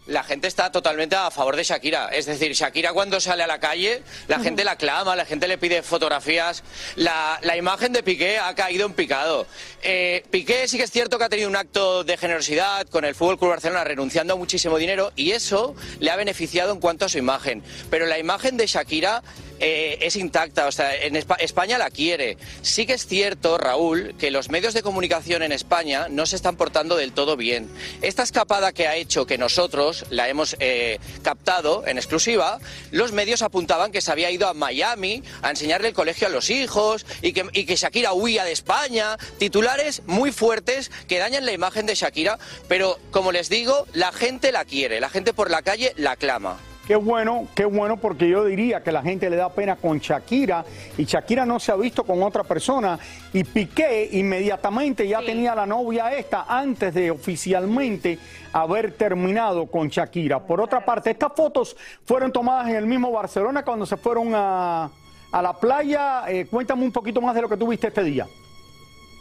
La 0.07 0.23
gente 0.23 0.49
está 0.49 0.71
totalmente 0.71 1.17
a 1.17 1.31
favor 1.31 1.57
de 1.57 1.65
Shakira. 1.65 2.09
Es 2.09 2.27
decir, 2.27 2.53
Shakira 2.53 2.93
cuando 2.93 3.21
sale 3.21 3.43
a 3.43 3.47
la 3.47 3.59
calle, 3.59 4.03
la 4.29 4.39
gente 4.39 4.65
la 4.65 4.77
clama, 4.77 5.17
la 5.17 5.25
gente 5.25 5.49
le 5.49 5.59
pide 5.59 5.83
fotografías. 5.83 6.63
La, 6.97 7.39
la 7.43 7.57
imagen 7.57 7.93
de 7.93 8.03
Piqué 8.03 8.39
ha 8.39 8.55
caído 8.55 8.87
en 8.87 8.93
picado. 8.93 9.47
Eh, 9.83 10.25
Piqué 10.31 10.69
sí 10.69 10.77
que 10.77 10.85
es 10.85 10.91
cierto 10.91 11.19
que 11.19 11.25
ha 11.25 11.29
tenido 11.29 11.49
un 11.49 11.57
acto 11.57 12.05
de 12.05 12.17
generosidad 12.17 12.87
con 12.89 13.05
el 13.05 13.15
Fútbol 13.15 13.39
Club 13.39 13.51
Barcelona, 13.51 13.85
renunciando 13.85 14.35
a 14.35 14.37
muchísimo 14.37 14.77
dinero, 14.77 15.13
y 15.17 15.33
eso 15.33 15.75
le 16.01 16.11
ha 16.11 16.17
beneficiado 16.17 16.73
en 16.73 16.81
cuanto 16.81 17.07
a 17.07 17.09
su 17.09 17.19
imagen. 17.19 17.63
Pero 17.91 18.07
la 18.07 18.19
imagen 18.19 18.57
de 18.57 18.67
Shakira 18.67 19.23
eh, 19.61 19.99
es 20.03 20.17
intacta, 20.17 20.67
o 20.67 20.73
sea, 20.73 20.95
en 20.97 21.15
Espa- 21.15 21.37
España 21.41 21.79
la 21.79 21.91
quiere. 21.91 22.37
Sí 22.63 22.87
que 22.87 22.95
es 22.95 23.07
cierto, 23.07 23.59
Raúl, 23.59 24.15
que 24.19 24.31
los 24.31 24.49
medios 24.51 24.75
de 24.75 24.83
comunicación 24.83 25.43
en 25.43 25.53
España 25.53 26.07
no 26.11 26.27
se 26.27 26.37
están 26.37 26.57
portando 26.57 26.97
del 26.97 27.13
todo 27.13 27.37
bien. 27.37 27.69
Esta 28.03 28.23
escapada 28.23 28.73
que 28.73 28.89
ha 28.89 28.97
hecho 28.97 29.27
que 29.27 29.39
nosotros 29.39 30.07
la 30.11 30.29
hemos 30.29 30.57
eh, 30.61 30.99
captado 31.23 31.87
en 31.87 31.99
exclusiva, 31.99 32.59
los 32.91 33.13
medios 33.13 33.43
apuntaban 33.43 33.93
que 33.93 34.01
se 34.01 34.11
había 34.13 34.31
ido 34.31 34.49
a 34.49 34.55
Miami 34.55 35.23
a 35.43 35.51
enseñarle 35.51 35.89
el 35.89 35.95
colegio 35.95 36.27
a 36.27 36.31
los 36.31 36.51
hijos 36.51 37.07
y 37.23 37.33
que, 37.33 37.47
y 37.53 37.65
que 37.67 37.77
Shakira 37.77 38.13
huía 38.13 38.45
de 38.45 38.53
España. 38.53 39.17
Titulares 39.39 40.03
muy 40.07 40.33
fuertes 40.33 40.91
que 41.09 41.19
dañan 41.19 41.47
la 41.47 41.53
imagen 41.53 41.87
de 41.87 41.95
Shakira, 41.95 42.39
pero 42.69 42.99
como 43.11 43.33
les 43.33 43.49
digo, 43.49 43.87
la 43.93 44.13
gente 44.13 44.53
la 44.53 44.65
quiere, 44.65 45.01
la 45.01 45.09
gente 45.11 45.33
por 45.33 45.51
la 45.51 45.63
calle 45.63 45.93
la 45.97 46.17
clama. 46.17 46.59
Qué 46.87 46.97
bueno, 46.97 47.49
qué 47.55 47.65
bueno, 47.65 47.97
porque 47.97 48.29
yo 48.29 48.45
diría 48.45 48.83
que 48.83 48.93
la 48.93 49.01
gente 49.01 49.31
le 49.31 49.37
da 49.37 49.49
pena 49.49 49.77
con 49.77 49.99
Shakira 49.99 50.67
y 50.99 51.05
Shakira 51.05 51.47
no 51.47 51.59
se 51.59 51.73
ha 51.73 51.77
visto 51.77 52.05
con 52.05 52.23
otra 52.23 52.45
persona 52.45 52.99
y 53.33 53.43
Piqué 53.43 54.11
inmediatamente 54.13 55.09
ya 55.09 55.21
tenía 55.23 55.55
la 55.55 55.65
novia 55.65 56.13
esta 56.13 56.45
antes 56.47 56.93
de 56.93 57.11
oficialmente 57.11 58.19
haber 58.53 58.93
terminado 58.93 59.65
con 59.67 59.89
Shakira. 59.89 60.41
Por 60.41 60.61
otra 60.61 60.85
parte, 60.85 61.11
estas 61.11 61.33
fotos 61.35 61.75
fueron 62.05 62.31
tomadas 62.31 62.69
en 62.69 62.77
el 62.77 62.87
mismo 62.87 63.11
Barcelona 63.11 63.65
cuando 63.65 63.87
se 63.87 63.97
fueron 63.97 64.35
a, 64.35 64.91
a 65.33 65.43
la 65.43 65.55
playa. 65.55 66.25
Eh, 66.29 66.47
cuéntame 66.51 66.83
un 66.85 66.93
poquito 66.93 67.23
más 67.23 67.35
de 67.35 67.41
lo 67.41 67.49
que 67.49 67.57
tuviste 67.57 67.87
este 67.87 68.05
día. 68.05 68.27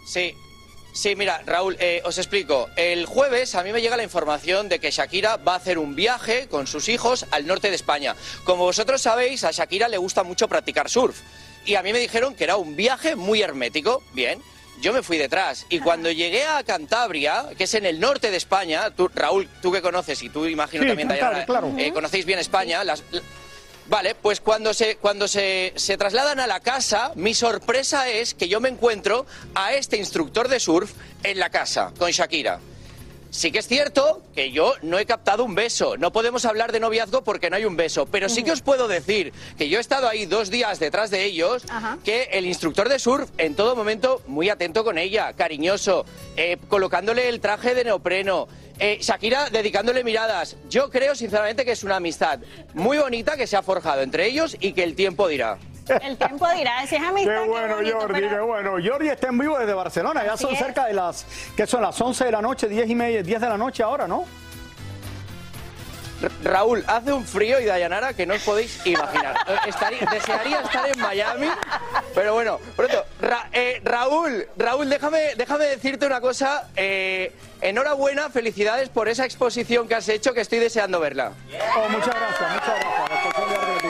Sí, 0.06 0.36
sí, 0.94 1.16
mira, 1.16 1.42
Raúl, 1.46 1.76
eh, 1.80 2.02
os 2.06 2.18
explico. 2.18 2.70
El 2.76 3.06
jueves 3.06 3.56
a 3.56 3.64
mí 3.64 3.72
me 3.74 3.82
llega 3.82 3.98
la 3.98 4.04
información 4.04 4.70
de 4.70 4.80
que 4.80 4.92
Shakira 4.92 5.38
va 5.38 5.54
a 5.54 5.58
hacer 5.58 5.78
un 5.78 5.96
viaje 5.96 6.48
con 6.48 6.68
sus 6.68 6.88
hijos 6.90 7.26
al 7.32 7.46
norte 7.48 7.70
de 7.70 7.76
España. 7.76 8.16
Como 8.44 8.64
vosotros 8.64 9.02
sabéis, 9.02 9.44
a 9.44 9.52
Shakira 9.52 9.88
le 9.88 9.98
gusta 9.98 10.24
mucho 10.24 10.48
practicar 10.48 10.90
surf. 10.90 11.20
Y 11.66 11.76
a 11.76 11.84
mí 11.84 11.94
me 11.94 12.00
dijeron 12.00 12.36
que 12.36 12.44
era 12.44 12.58
un 12.58 12.76
viaje 12.76 13.16
muy 13.16 13.42
hermético. 13.42 14.04
Bien. 14.14 14.42
Yo 14.82 14.92
me 14.92 15.04
fui 15.04 15.18
detrás 15.18 15.66
y 15.70 15.80
cuando 15.80 16.12
llegué 16.12 16.44
a 16.46 16.64
Cantabria, 16.64 17.46
que 17.58 17.66
es 17.66 17.74
en 17.76 17.86
el 17.86 18.00
norte 18.00 18.32
de 18.32 18.38
España, 18.38 18.90
tú, 18.92 19.10
Raúl, 19.14 19.48
tú 19.62 19.72
que 19.72 19.82
conoces 19.82 20.22
y 20.24 20.30
tú 20.30 20.46
imagino 20.46 20.82
Sí, 20.84 20.88
también, 20.90 21.08
Dayana, 21.08 21.46
claro. 21.46 21.72
eh, 21.78 21.94
conocéis 21.94 22.26
bien 22.26 22.40
España, 22.40 22.84
las, 22.84 23.04
Vale, 23.88 24.16
pues 24.16 24.40
cuando 24.40 24.74
se, 24.74 24.96
cuando 24.96 25.28
se, 25.28 25.74
se 25.76 25.98
trasladan 25.98 26.40
a 26.40 26.48
la 26.48 26.62
casa, 26.62 27.12
mi 27.16 27.34
sorpresa 27.34 28.10
es 28.10 28.34
que 28.34 28.48
yo 28.48 28.62
me 28.62 28.70
encuentro 28.70 29.26
a 29.56 29.74
este 29.74 29.98
instructor 29.98 30.48
de 30.48 30.60
surf 30.60 30.94
en 31.24 31.38
la 31.38 31.50
casa, 31.50 31.92
con 31.98 32.10
Shakira. 32.10 32.60
Sí 33.34 33.52
que 33.52 33.58
es 33.60 33.68
cierto 33.68 34.22
que 34.36 34.52
yo 34.52 34.76
no 34.84 35.00
he 35.00 35.08
captado 35.08 35.44
un 35.44 35.56
beso. 35.56 35.98
No 35.98 36.12
podemos 36.14 36.46
hablar 36.46 36.72
de 36.72 36.80
noviazgo 36.80 37.24
porque 37.24 37.50
no 37.50 37.56
hay 37.56 37.66
un 37.66 37.76
beso. 37.76 38.06
Pero 38.06 38.30
sí 38.30 38.44
que 38.44 38.52
os 38.52 38.62
puedo 38.62 38.88
decir 38.88 39.34
que 39.58 39.70
yo 39.70 39.80
he 39.80 39.82
estado 39.82 40.08
ahí 40.08 40.28
dos 40.28 40.52
días 40.52 40.78
detrás 40.80 41.10
de 41.10 41.24
ellos, 41.26 41.64
que 42.06 42.30
el 42.32 42.46
instructor 42.46 42.90
de 42.90 43.00
surf 43.00 43.32
en 43.40 43.56
todo 43.56 43.76
momento 43.76 44.22
muy 44.28 44.50
atento 44.50 44.84
con 44.84 45.00
ella, 45.00 45.34
cariñoso, 45.34 46.06
eh, 46.38 46.58
colocándole 46.70 47.28
el 47.28 47.40
traje 47.40 47.74
de 47.74 47.86
neopreno. 47.86 48.48
eh, 48.78 49.00
Shakira 49.02 49.50
dedicándole 49.50 50.04
miradas. 50.04 50.56
Yo 50.70 50.92
creo 50.92 51.16
sinceramente 51.16 51.66
que 51.66 51.72
es 51.72 51.84
una 51.84 51.96
amistad 51.96 52.40
muy 52.76 52.98
bonita 53.00 53.36
que 53.36 53.48
se 53.48 53.58
ha 53.58 53.64
forjado 53.64 54.02
entre 54.04 54.28
ellos 54.28 54.56
y 54.60 54.74
que 54.74 54.84
el 54.84 54.94
tiempo 54.96 55.28
dirá. 55.28 55.58
El 56.02 56.18
tiempo 56.18 56.48
dirá, 56.56 56.86
si 56.88 56.96
es 56.96 57.02
amistad. 57.04 57.42
Qué 57.44 57.48
bueno, 57.50 57.76
bonito, 57.76 58.00
Jordi, 58.00 58.14
pero- 58.22 58.30
qué 58.30 58.40
bueno. 58.42 58.72
Jordi 58.84 59.10
está 59.10 59.28
en 59.28 59.38
vivo 59.38 59.58
desde 59.60 59.74
Barcelona. 59.74 60.24
Ya 60.26 60.38
son 60.38 60.54
es. 60.54 60.60
cerca 60.60 60.86
de 60.86 60.94
las, 60.94 61.26
que 61.58 61.68
son 61.68 61.82
las 61.82 62.00
11 62.00 62.26
de 62.26 62.32
la 62.32 62.42
noche, 62.42 62.68
10 62.68 62.90
y 62.90 62.96
media, 62.96 63.22
10 63.24 63.42
de 63.42 63.50
la 63.50 63.58
noche 63.58 63.84
ahora, 63.84 64.08
¿no? 64.08 64.26
Raúl, 66.42 66.86
hace 66.88 67.12
un 67.12 67.26
frío 67.26 67.60
y 67.60 67.66
Dayanara 67.66 68.14
que 68.14 68.26
no 68.26 68.36
os 68.36 68.44
podéis 68.44 68.86
imaginar. 68.86 69.36
Eh, 69.46 69.58
estaría- 69.68 70.08
desearía 70.10 70.62
estar 70.62 70.88
en 70.90 70.98
Miami, 71.02 71.48
pero 72.16 72.34
bueno, 72.34 72.60
pronto. 72.78 73.04
Ra- 73.20 73.50
eh, 73.52 73.82
Raúl, 73.84 74.48
Raúl, 74.56 74.90
déjame, 74.90 75.36
déjame 75.36 75.66
decirte 75.66 76.06
una 76.06 76.22
cosa. 76.22 76.70
eh, 76.78 77.34
enhorabuena, 77.62 78.30
felicidades 78.30 78.88
por 78.90 79.08
esa 79.10 79.24
exposición 79.26 79.88
que 79.88 79.96
has 79.96 80.08
hecho, 80.10 80.34
que 80.34 80.42
estoy 80.42 80.60
deseando 80.60 81.00
verla. 81.02 81.32
Oh, 81.78 81.90
muchas 81.90 82.14
gracias, 82.16 82.52
muchas 82.54 82.80
gracias. 82.80 83.13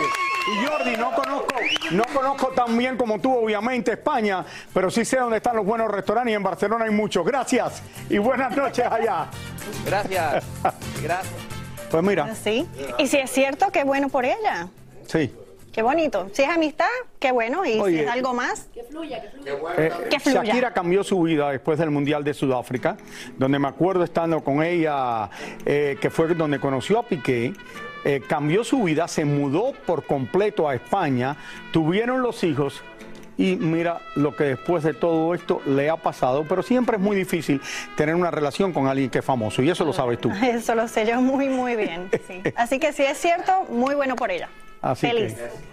Que. 0.07 0.51
Y 0.51 0.65
Jordi, 0.65 0.98
no 0.98 1.12
conozco, 1.13 1.48
no 1.91 2.03
conozco 2.13 2.48
tan 2.50 2.77
bien 2.77 2.98
como 2.98 3.19
tú, 3.19 3.33
obviamente, 3.33 3.93
España, 3.93 4.45
pero 4.74 4.91
sí 4.91 5.05
sé 5.05 5.17
dónde 5.17 5.38
están 5.38 5.55
los 5.55 5.65
buenos 5.65 5.89
restaurantes 5.89 6.31
y 6.33 6.36
en 6.36 6.43
Barcelona 6.43 6.86
hay 6.86 6.91
muchos. 6.91 7.25
Gracias 7.25 7.81
y 8.10 8.17
buenas 8.17 8.55
noches 8.55 8.86
allá. 8.86 9.27
Gracias. 9.86 10.43
Gracias. 11.01 11.33
Pues 11.89 12.03
mira, 12.03 12.33
Sí. 12.36 12.67
Y 12.98 13.07
si 13.07 13.17
es 13.17 13.31
cierto, 13.31 13.67
qué 13.72 13.83
bueno 13.83 14.10
por 14.10 14.25
ella. 14.25 14.67
sí. 15.07 15.33
Qué 15.72 15.81
bonito. 15.81 16.29
Si 16.33 16.43
es 16.43 16.50
amistad, 16.50 16.86
qué 17.17 17.31
bueno. 17.31 17.65
Y 17.65 17.79
Oye. 17.79 17.98
si 17.98 18.03
es 18.03 18.07
algo 18.12 18.31
más, 18.36 18.67
Eh, 19.75 19.91
Que 20.07 20.19
fluya. 20.19 20.43
Shakira 20.43 20.72
cambió 20.72 21.03
su 21.03 21.19
vida 21.24 21.50
después 21.50 21.79
del 21.79 21.89
Mundial 21.89 22.24
de 22.24 22.36
Sudáfrica, 22.36 22.95
donde 23.39 23.57
me 23.57 23.67
acuerdo 23.69 24.03
estando 24.03 24.43
con 24.43 24.62
ella, 24.62 25.31
eh, 25.65 25.98
que 26.00 26.12
fue 26.12 26.27
donde 26.36 26.60
conoció 26.60 27.00
a 27.00 27.03
Piqué. 27.07 27.53
Eh, 28.05 28.22
cambió 28.27 28.63
su 28.63 28.83
vida, 28.83 29.07
se 29.07 29.25
mudó 29.25 29.74
por 29.86 30.05
completo 30.05 30.67
a 30.67 30.75
España, 30.75 31.38
tuvieron 31.72 32.22
los 32.22 32.43
hijos 32.43 32.81
y 33.38 33.55
mira 33.55 34.00
lo 34.15 34.36
que 34.36 34.43
después 34.43 34.83
de 34.83 34.93
todo 34.93 35.33
esto 35.33 35.62
le 35.65 35.89
ha 35.89 35.98
pasado, 35.98 36.45
pero 36.48 36.62
siempre 36.62 36.98
es 36.98 37.01
muy 37.01 37.15
difícil 37.15 37.62
tener 37.95 38.15
una 38.15 38.29
relación 38.29 38.74
con 38.74 38.88
alguien 38.88 39.10
que 39.10 39.19
es 39.19 39.25
famoso 39.25 39.62
y 39.62 39.69
eso 39.69 39.86
lo 39.86 39.93
sabes 39.93 40.19
tú. 40.19 40.31
eso 40.43 40.75
lo 40.75 40.88
sé 40.88 41.05
yo 41.05 41.22
muy, 41.22 41.50
muy 41.50 41.75
bien. 41.75 42.10
sí. 42.27 42.41
Así 42.55 42.79
que 42.79 42.93
si 42.93 43.03
es 43.03 43.17
cierto, 43.17 43.65
muy 43.69 43.95
bueno 43.95 44.15
por 44.15 44.31
ella. 44.31 44.50
Así 44.81 45.07
Feliz. 45.07 45.33
que 45.33 45.73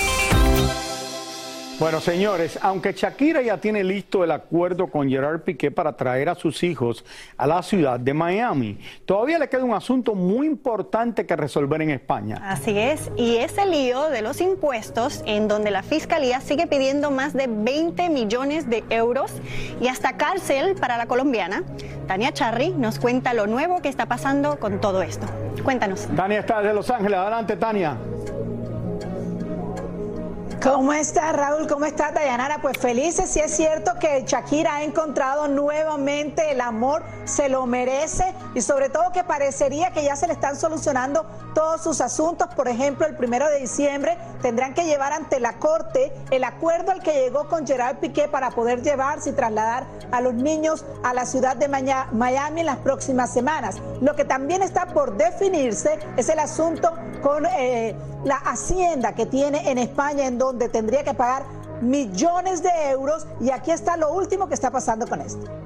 Bueno, 1.81 1.99
señores, 1.99 2.59
aunque 2.61 2.93
Shakira 2.93 3.41
ya 3.41 3.57
tiene 3.57 3.83
listo 3.83 4.23
el 4.23 4.29
acuerdo 4.29 4.85
con 4.85 5.09
Gerard 5.09 5.41
Piqué 5.41 5.71
para 5.71 5.97
traer 5.97 6.29
a 6.29 6.35
sus 6.35 6.61
hijos 6.61 7.03
a 7.37 7.47
la 7.47 7.63
ciudad 7.63 7.99
de 7.99 8.13
Miami, 8.13 8.77
todavía 9.03 9.39
le 9.39 9.49
queda 9.49 9.63
un 9.63 9.73
asunto 9.73 10.13
muy 10.13 10.45
importante 10.45 11.25
que 11.25 11.35
resolver 11.35 11.81
en 11.81 11.89
España. 11.89 12.39
Así 12.43 12.77
es, 12.77 13.09
y 13.17 13.37
es 13.37 13.57
el 13.57 13.71
lío 13.71 14.11
de 14.11 14.21
los 14.21 14.41
impuestos 14.41 15.23
en 15.25 15.47
donde 15.47 15.71
la 15.71 15.81
Fiscalía 15.81 16.39
sigue 16.39 16.67
pidiendo 16.67 17.09
más 17.09 17.33
de 17.33 17.47
20 17.49 18.09
millones 18.09 18.69
de 18.69 18.83
euros 18.91 19.31
y 19.81 19.87
hasta 19.87 20.17
cárcel 20.17 20.75
para 20.75 20.99
la 20.99 21.07
colombiana. 21.07 21.63
Tania 22.05 22.31
Charry 22.31 22.75
nos 22.77 22.99
cuenta 22.99 23.33
lo 23.33 23.47
nuevo 23.47 23.81
que 23.81 23.89
está 23.89 24.05
pasando 24.05 24.59
con 24.59 24.81
todo 24.81 25.01
esto. 25.01 25.25
Cuéntanos. 25.63 26.07
Tania 26.15 26.41
está 26.41 26.59
desde 26.59 26.75
Los 26.75 26.91
Ángeles. 26.91 27.17
Adelante, 27.17 27.57
Tania. 27.57 27.97
¿Cómo 30.61 30.93
está 30.93 31.31
Raúl? 31.31 31.67
¿Cómo 31.67 31.85
está 31.85 32.11
Dayanara? 32.11 32.59
Pues 32.61 32.77
felices, 32.77 33.31
si 33.31 33.39
es 33.39 33.55
cierto 33.55 33.93
que 33.99 34.23
Shakira 34.27 34.75
ha 34.75 34.83
encontrado 34.83 35.47
nuevamente 35.47 36.51
el 36.51 36.61
amor, 36.61 37.01
se 37.25 37.49
lo 37.49 37.65
merece 37.65 38.31
y 38.53 38.61
sobre 38.61 38.89
todo 38.89 39.11
que 39.11 39.23
parecería 39.23 39.91
que 39.91 40.03
ya 40.03 40.15
se 40.15 40.27
le 40.27 40.33
están 40.33 40.55
solucionando 40.55 41.25
todos 41.55 41.81
sus 41.81 41.99
asuntos. 41.99 42.47
Por 42.55 42.67
ejemplo, 42.67 43.07
el 43.07 43.15
primero 43.15 43.49
de 43.49 43.57
diciembre 43.57 44.19
tendrán 44.41 44.73
que 44.73 44.85
llevar 44.85 45.13
ante 45.13 45.39
la 45.39 45.53
corte 45.53 46.11
el 46.31 46.43
acuerdo 46.43 46.91
al 46.91 47.01
que 47.01 47.13
llegó 47.13 47.47
con 47.47 47.65
Gerard 47.65 47.97
Piqué 47.97 48.27
para 48.27 48.51
poder 48.51 48.81
llevarse 48.81 49.29
y 49.29 49.33
trasladar 49.33 49.85
a 50.11 50.21
los 50.21 50.33
niños 50.33 50.85
a 51.03 51.13
la 51.13 51.25
ciudad 51.25 51.55
de 51.55 51.67
Miami 51.67 52.59
en 52.61 52.65
las 52.65 52.77
próximas 52.77 53.31
semanas. 53.31 53.77
Lo 54.01 54.15
que 54.15 54.25
también 54.25 54.61
está 54.61 54.87
por 54.87 55.17
definirse 55.17 55.99
es 56.17 56.29
el 56.29 56.39
asunto 56.39 56.91
con 57.21 57.45
eh, 57.45 57.95
la 58.23 58.35
hacienda 58.35 59.13
que 59.13 59.25
tiene 59.25 59.69
en 59.69 59.77
España, 59.77 60.25
en 60.25 60.37
donde 60.37 60.69
tendría 60.69 61.03
que 61.03 61.13
pagar 61.13 61.43
millones 61.81 62.61
de 62.63 62.69
euros. 62.89 63.27
Y 63.39 63.51
aquí 63.51 63.71
está 63.71 63.97
lo 63.97 64.13
último 64.13 64.47
que 64.47 64.53
está 64.53 64.71
pasando 64.71 65.07
con 65.07 65.21
esto. 65.21 65.60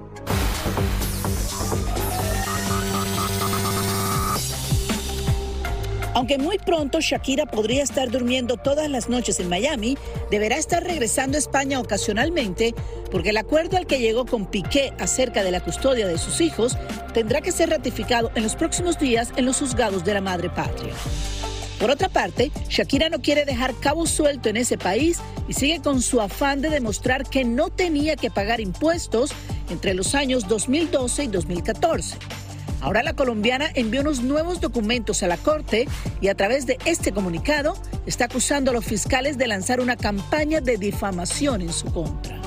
Aunque 6.15 6.37
muy 6.37 6.57
pronto 6.57 7.01
Shakira 7.01 7.45
podría 7.45 7.83
estar 7.83 8.09
durmiendo 8.09 8.55
todas 8.55 8.89
las 8.89 9.09
noches 9.09 9.37
en 9.41 9.49
Miami, 9.49 9.97
deberá 10.31 10.55
estar 10.55 10.81
regresando 10.81 11.35
a 11.35 11.39
España 11.39 11.77
ocasionalmente 11.77 12.73
porque 13.11 13.31
el 13.31 13.37
acuerdo 13.37 13.75
al 13.75 13.85
que 13.85 13.99
llegó 13.99 14.25
con 14.25 14.45
Piqué 14.45 14.93
acerca 14.97 15.43
de 15.43 15.51
la 15.51 15.59
custodia 15.59 16.07
de 16.07 16.17
sus 16.17 16.39
hijos 16.39 16.77
tendrá 17.13 17.41
que 17.41 17.51
ser 17.51 17.69
ratificado 17.69 18.31
en 18.33 18.43
los 18.43 18.55
próximos 18.55 18.97
días 18.97 19.33
en 19.35 19.45
los 19.45 19.59
juzgados 19.59 20.05
de 20.05 20.13
la 20.13 20.21
madre 20.21 20.49
patria. 20.49 20.93
Por 21.81 21.91
otra 21.91 22.07
parte, 22.07 22.49
Shakira 22.69 23.09
no 23.09 23.21
quiere 23.21 23.43
dejar 23.43 23.75
cabo 23.75 24.07
suelto 24.07 24.47
en 24.47 24.55
ese 24.55 24.77
país 24.77 25.19
y 25.49 25.53
sigue 25.53 25.81
con 25.81 26.01
su 26.01 26.21
afán 26.21 26.61
de 26.61 26.69
demostrar 26.69 27.27
que 27.27 27.43
no 27.43 27.69
tenía 27.69 28.15
que 28.15 28.31
pagar 28.31 28.61
impuestos 28.61 29.31
entre 29.69 29.93
los 29.93 30.15
años 30.15 30.47
2012 30.47 31.25
y 31.25 31.27
2014. 31.27 32.17
Ahora 32.85 33.01
la 33.01 33.15
colombiana 33.15 33.71
envió 33.73 34.01
unos 34.01 34.21
nuevos 34.21 34.61
documentos 34.61 35.23
a 35.23 35.27
la 35.27 35.37
Corte 35.37 35.87
y 36.21 36.27
a 36.27 36.35
través 36.35 36.67
de 36.67 36.77
este 36.85 37.11
comunicado 37.11 37.73
está 38.05 38.25
acusando 38.25 38.69
a 38.69 38.75
los 38.75 38.85
fiscales 38.85 39.39
de 39.39 39.47
lanzar 39.47 39.79
una 39.79 39.95
campaña 39.95 40.61
de 40.61 40.77
difamación 40.77 41.63
en 41.63 41.73
su 41.73 41.91
contra. 41.91 42.39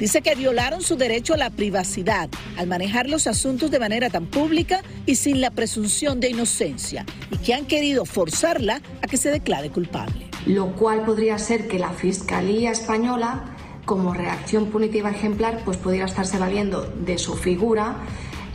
Dice 0.00 0.22
que 0.22 0.34
violaron 0.34 0.82
su 0.82 0.96
derecho 0.96 1.34
a 1.34 1.36
la 1.36 1.50
privacidad 1.50 2.28
al 2.56 2.66
manejar 2.66 3.08
los 3.08 3.28
asuntos 3.28 3.70
de 3.70 3.78
manera 3.78 4.10
tan 4.10 4.26
pública 4.26 4.82
y 5.06 5.14
sin 5.14 5.40
la 5.40 5.52
presunción 5.52 6.18
de 6.18 6.30
inocencia 6.30 7.06
y 7.30 7.36
que 7.38 7.54
han 7.54 7.66
querido 7.66 8.06
forzarla 8.06 8.82
a 9.02 9.06
que 9.06 9.16
se 9.16 9.30
declare 9.30 9.70
culpable. 9.70 10.30
Lo 10.46 10.72
cual 10.72 11.04
podría 11.04 11.38
ser 11.38 11.68
que 11.68 11.78
la 11.78 11.90
Fiscalía 11.90 12.72
española, 12.72 13.44
como 13.84 14.14
reacción 14.14 14.66
punitiva 14.66 15.12
ejemplar, 15.12 15.62
pues 15.64 15.76
pudiera 15.76 16.06
estarse 16.06 16.38
valiendo 16.38 16.82
de 16.82 17.18
su 17.18 17.36
figura 17.36 17.98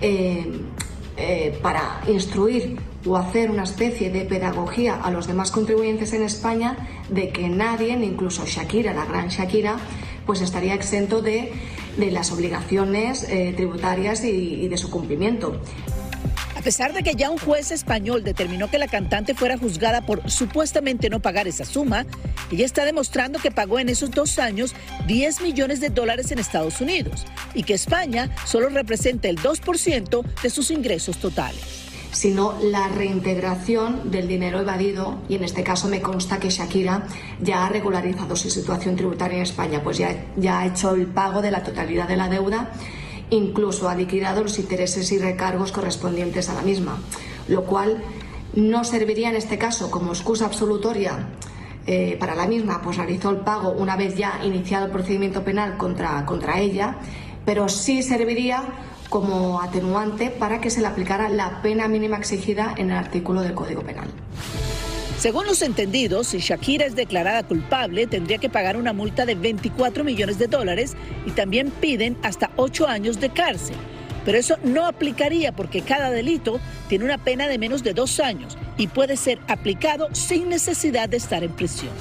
eh, 0.01 0.45
eh, 1.19 1.59
para 1.61 2.01
instruir 2.07 2.77
o 3.05 3.17
hacer 3.17 3.51
una 3.51 3.63
especie 3.63 4.09
de 4.09 4.21
pedagogía 4.21 4.95
a 4.95 5.11
los 5.11 5.27
demás 5.27 5.51
contribuyentes 5.51 6.13
en 6.13 6.23
España 6.23 6.77
de 7.09 7.29
que 7.29 7.49
nadie, 7.49 7.91
incluso 7.91 8.45
Shakira, 8.45 8.93
la 8.93 9.05
gran 9.05 9.27
Shakira, 9.27 9.77
pues 10.25 10.41
estaría 10.41 10.75
exento 10.75 11.21
de, 11.21 11.51
las 11.97 12.31
obligaciones 12.31 13.23
eh, 13.27 13.53
tributarias 13.55 14.23
y, 14.23 14.67
de 14.69 14.77
su 14.77 14.89
cumplimiento. 14.89 15.59
A 16.59 16.61
pesar 16.61 16.91
de 16.91 17.03
que 17.03 17.15
ya 17.15 17.29
un 17.29 17.37
juez 17.37 17.71
español 17.71 18.25
determinó 18.25 18.69
que 18.69 18.77
la 18.77 18.89
cantante 18.89 19.33
fuera 19.33 19.57
juzgada 19.57 20.05
por 20.05 20.29
supuestamente 20.29 21.09
no 21.09 21.21
pagar 21.21 21.47
esa 21.47 21.63
suma, 21.63 22.05
ella 22.51 22.65
está 22.65 22.83
demostrando 22.83 23.39
que 23.39 23.49
pagó 23.49 23.79
en 23.79 23.87
esos 23.87 24.11
dos 24.11 24.37
años 24.39 24.75
10 25.07 25.39
millones 25.39 25.79
de 25.79 25.89
dólares 25.89 26.33
en 26.33 26.39
Estados 26.39 26.81
Unidos 26.81 27.25
y 27.53 27.63
que 27.63 27.75
España 27.75 28.29
solo 28.45 28.67
representa 28.67 29.29
el 29.29 29.37
2% 29.37 30.25
de 30.43 30.49
sus 30.49 30.69
ingresos 30.69 31.17
totales. 31.19 31.61
Sino 32.11 32.57
la 32.61 32.89
reintegración 32.89 34.11
del 34.11 34.27
dinero 34.27 34.59
evadido 34.59 35.21
y 35.29 35.35
en 35.35 35.45
este 35.45 35.63
caso 35.63 35.87
me 35.87 36.01
consta 36.01 36.39
que 36.39 36.49
Shakira 36.49 37.07
ya 37.41 37.67
ha 37.67 37.69
regularizado 37.69 38.35
su 38.35 38.49
situación 38.49 38.97
tributaria 38.97 39.37
en 39.37 39.43
España, 39.43 39.81
pues 39.81 39.97
ya, 39.97 40.25
ya 40.35 40.59
ha 40.59 40.65
hecho 40.65 40.93
el 40.93 41.07
pago 41.07 41.41
de 41.41 41.51
la 41.51 41.63
totalidad 41.63 42.09
de 42.09 42.17
la 42.17 42.27
deuda, 42.27 42.73
incluso 43.29 43.89
ha 43.89 43.95
liquidado 43.95 44.43
los 44.43 44.59
intereses 44.59 45.11
y 45.11 45.17
recargos 45.17 45.71
correspondientes 45.71 46.49
a 46.49 46.53
la 46.53 46.61
misma, 46.61 46.97
lo 47.47 47.63
cual 47.63 48.03
no 48.55 48.83
serviría 48.83 49.29
en 49.29 49.35
este 49.35 49.57
caso 49.57 49.91
como 49.91 50.11
excusa 50.11 50.45
absolutoria 50.45 51.29
eh, 51.85 52.17
para 52.19 52.35
la 52.35 52.47
misma, 52.47 52.81
pues 52.81 52.97
realizó 52.97 53.29
el 53.29 53.37
pago 53.37 53.71
una 53.71 53.95
vez 53.95 54.15
ya 54.15 54.39
iniciado 54.43 54.85
el 54.85 54.91
procedimiento 54.91 55.43
penal 55.43 55.77
contra, 55.77 56.25
contra 56.25 56.59
ella, 56.59 56.97
pero 57.45 57.69
sí 57.69 58.03
serviría 58.03 58.63
como 59.09 59.59
atenuante 59.59 60.29
para 60.29 60.61
que 60.61 60.69
se 60.69 60.81
le 60.81 60.87
aplicara 60.87 61.29
la 61.29 61.61
pena 61.61 61.87
mínima 61.87 62.17
exigida 62.17 62.75
en 62.77 62.91
el 62.91 62.97
artículo 62.97 63.41
del 63.41 63.55
Código 63.55 63.81
Penal. 63.81 64.07
Según 65.19 65.47
los 65.47 65.61
entendidos, 65.61 66.27
si 66.27 66.37
Shakira 66.37 66.85
es 66.85 66.95
declarada 66.95 67.43
culpable, 67.43 68.07
tendría 68.07 68.37
que 68.37 68.49
pagar 68.49 68.77
una 68.77 68.93
multa 68.93 69.25
de 69.25 69.35
24 69.35 70.05
millones 70.05 70.39
de 70.39 70.47
dólares 70.47 70.95
y 71.25 71.31
también 71.31 71.71
piden 71.71 72.17
hasta 72.23 72.51
8 72.55 72.87
años 72.87 73.19
de 73.19 73.29
cárcel. 73.29 73.75
Pero 74.23 74.37
eso 74.37 74.55
no 74.63 74.85
aplicaría 74.85 75.51
porque 75.51 75.81
cada 75.81 76.09
delito 76.09 76.61
tiene 76.87 77.03
una 77.03 77.17
pena 77.17 77.49
de 77.49 77.57
menos 77.57 77.83
de 77.83 77.93
dos 77.93 78.21
años 78.21 78.57
y 78.77 78.87
puede 78.87 79.17
ser 79.17 79.39
aplicado 79.49 80.07
sin 80.13 80.47
necesidad 80.47 81.09
de 81.09 81.17
estar 81.17 81.43
en 81.43 81.51
prisión. 81.51 81.91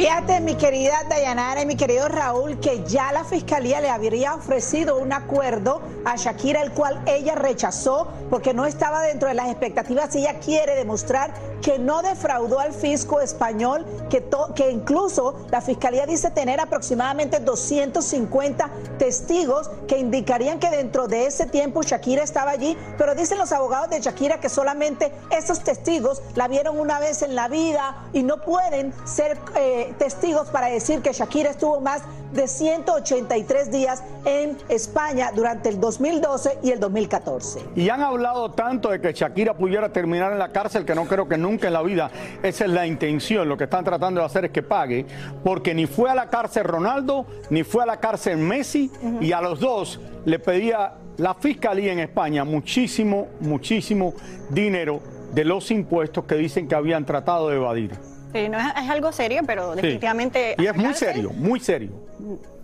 Fíjate, 0.00 0.40
mi 0.40 0.54
querida 0.54 0.94
Dayanara 1.10 1.60
y 1.60 1.66
mi 1.66 1.76
querido 1.76 2.08
Raúl, 2.08 2.58
que 2.58 2.82
ya 2.84 3.12
la 3.12 3.22
fiscalía 3.22 3.82
le 3.82 3.90
habría 3.90 4.34
ofrecido 4.34 4.96
un 4.96 5.12
acuerdo 5.12 5.82
a 6.06 6.16
Shakira, 6.16 6.62
el 6.62 6.72
cual 6.72 7.02
ella 7.04 7.34
rechazó 7.34 8.10
porque 8.30 8.54
no 8.54 8.64
estaba 8.64 9.02
dentro 9.02 9.28
de 9.28 9.34
las 9.34 9.50
expectativas. 9.50 10.16
Ella 10.16 10.38
quiere 10.38 10.74
demostrar 10.74 11.34
que 11.62 11.78
no 11.78 12.02
defraudó 12.02 12.58
al 12.58 12.72
fisco 12.72 13.20
español, 13.20 13.84
que, 14.08 14.24
que 14.54 14.70
incluso 14.70 15.46
la 15.50 15.60
fiscalía 15.60 16.06
dice 16.06 16.30
tener 16.30 16.60
aproximadamente 16.60 17.40
250 17.40 18.70
testigos 18.98 19.70
que 19.86 19.98
indicarían 19.98 20.58
que 20.58 20.70
dentro 20.70 21.08
de 21.08 21.26
ese 21.26 21.46
tiempo 21.46 21.82
Shakira 21.82 22.22
estaba 22.22 22.50
allí, 22.50 22.76
pero 22.96 23.14
dicen 23.14 23.38
los 23.38 23.52
abogados 23.52 23.90
de 23.90 24.00
Shakira 24.00 24.40
que 24.40 24.48
solamente 24.48 25.12
esos 25.30 25.60
testigos 25.60 26.22
la 26.34 26.48
vieron 26.48 26.78
una 26.78 26.98
vez 26.98 27.22
en 27.22 27.34
la 27.34 27.48
vida 27.48 28.08
y 28.12 28.22
no 28.22 28.40
pueden 28.40 28.92
ser... 29.04 29.38
Eh, 29.56 29.94
testigos 29.98 30.48
para 30.48 30.68
decir 30.68 31.02
que 31.02 31.12
Shakira 31.12 31.50
estuvo 31.50 31.80
más 31.80 32.02
de 32.32 32.46
183 32.46 33.70
días 33.70 34.02
en 34.24 34.56
España 34.68 35.32
durante 35.34 35.68
el 35.68 35.80
2012 35.80 36.58
y 36.62 36.70
el 36.70 36.80
2014. 36.80 37.60
Y 37.74 37.88
han 37.88 38.02
hablado 38.02 38.52
tanto 38.52 38.90
de 38.90 39.00
que 39.00 39.12
Shakira 39.12 39.54
pudiera 39.54 39.88
terminar 39.90 40.32
en 40.32 40.38
la 40.38 40.50
cárcel 40.52 40.84
que 40.84 40.94
no 40.94 41.06
creo 41.06 41.28
que 41.28 41.36
nunca 41.36 41.49
en 41.50 41.72
la 41.72 41.82
vida 41.82 42.10
esa 42.42 42.64
es 42.64 42.70
la 42.70 42.86
intención. 42.86 43.48
Lo 43.48 43.56
que 43.56 43.64
están 43.64 43.84
tratando 43.84 44.20
de 44.20 44.26
hacer 44.26 44.44
es 44.46 44.50
que 44.50 44.62
pague, 44.62 45.06
porque 45.44 45.74
ni 45.74 45.86
fue 45.86 46.10
a 46.10 46.14
la 46.14 46.28
cárcel 46.28 46.64
Ronaldo, 46.64 47.26
ni 47.50 47.62
fue 47.62 47.82
a 47.82 47.86
la 47.86 47.98
cárcel 47.98 48.38
Messi, 48.38 48.90
y 49.20 49.32
a 49.32 49.40
los 49.40 49.60
dos 49.60 50.00
le 50.24 50.38
pedía 50.38 50.94
la 51.16 51.34
fiscalía 51.34 51.92
en 51.92 52.00
España 52.00 52.44
muchísimo, 52.44 53.28
muchísimo 53.40 54.14
dinero 54.48 55.00
de 55.32 55.44
los 55.44 55.70
impuestos 55.70 56.24
que 56.24 56.34
dicen 56.34 56.66
que 56.68 56.74
habían 56.74 57.04
tratado 57.04 57.48
de 57.48 57.56
evadir. 57.56 57.92
Sí, 58.32 58.48
no 58.48 58.58
es, 58.58 58.88
algo 58.88 59.12
serio, 59.12 59.42
pero 59.46 59.74
definitivamente... 59.74 60.54
Y 60.58 60.66
es 60.66 60.76
muy 60.76 60.94
serio, 60.94 61.30
muy 61.30 61.60
serio. 61.60 61.90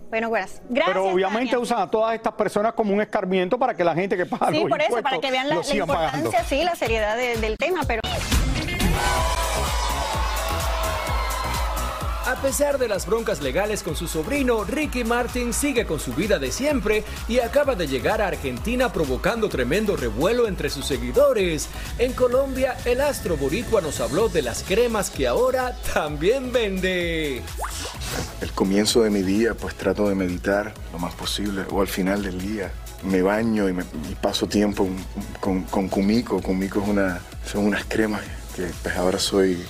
Bueno, 0.09 0.29
gracias. 0.29 0.61
gracias 0.69 0.95
pero 0.95 1.09
obviamente 1.09 1.57
usan 1.57 1.79
a 1.81 1.91
todas 1.91 2.15
estas 2.15 2.33
personas 2.33 2.73
como 2.73 2.93
un 2.93 3.01
escarmiento 3.01 3.59
para 3.59 3.75
que 3.75 3.83
la 3.83 3.93
gente 3.93 4.15
que 4.15 4.25
paga 4.25 4.51
sí, 4.51 4.65
por 4.67 4.81
eso, 4.81 5.01
para 5.01 5.19
que 5.19 5.31
vean 5.31 5.49
la, 5.49 5.55
importancia, 5.55 6.43
sí, 6.45 6.63
la 6.63 6.75
seriedad 6.75 7.17
del 7.17 7.57
tema, 7.57 7.81
pero... 7.85 8.01
A 12.27 12.35
pesar 12.41 12.77
de 12.77 12.89
las 12.89 13.05
broncas 13.05 13.41
legales 13.41 13.83
con 13.83 13.95
su 13.95 14.05
sobrino, 14.05 14.65
Ricky 14.65 15.05
Martin 15.05 15.53
sigue 15.53 15.85
con 15.85 15.99
su 15.99 16.13
vida 16.13 16.39
de 16.39 16.51
siempre 16.51 17.05
y 17.29 17.39
acaba 17.39 17.73
de 17.73 17.87
llegar 17.87 18.21
a 18.21 18.27
Argentina 18.27 18.91
provocando 18.91 19.47
tremendo 19.47 19.95
revuelo 19.95 20.45
entre 20.47 20.69
sus 20.69 20.85
seguidores. 20.85 21.69
En 21.97 22.11
Colombia, 22.11 22.75
el 22.83 22.99
astro 22.99 23.37
boricua 23.37 23.79
nos 23.79 24.01
habló 24.01 24.27
de 24.27 24.41
las 24.41 24.63
cremas 24.63 25.09
que 25.09 25.25
ahora 25.25 25.73
también 25.93 26.51
vende. 26.51 27.41
El 28.41 28.51
comienzo 28.51 29.03
de 29.03 29.09
mi 29.09 29.21
día, 29.21 29.53
pues 29.53 29.75
trato 29.75 30.09
de 30.09 30.15
meditar 30.15 30.73
lo 30.91 30.99
más 30.99 31.15
posible, 31.15 31.63
o 31.71 31.79
al 31.79 31.87
final 31.87 32.23
del 32.23 32.41
día 32.41 32.71
me 33.03 33.21
baño 33.21 33.69
y, 33.69 33.73
paso 34.21 34.47
tiempo 34.47 34.85
con, 35.39 35.63
con 35.63 35.87
Kumiko. 35.87 36.41
Kumiko 36.41 36.81
es 36.81 36.87
una, 36.89 37.21
son 37.45 37.67
unas 37.67 37.85
cremas 37.85 38.21
que 38.57 38.71
pues 38.81 38.95
ahora 38.97 39.19
soy 39.19 39.63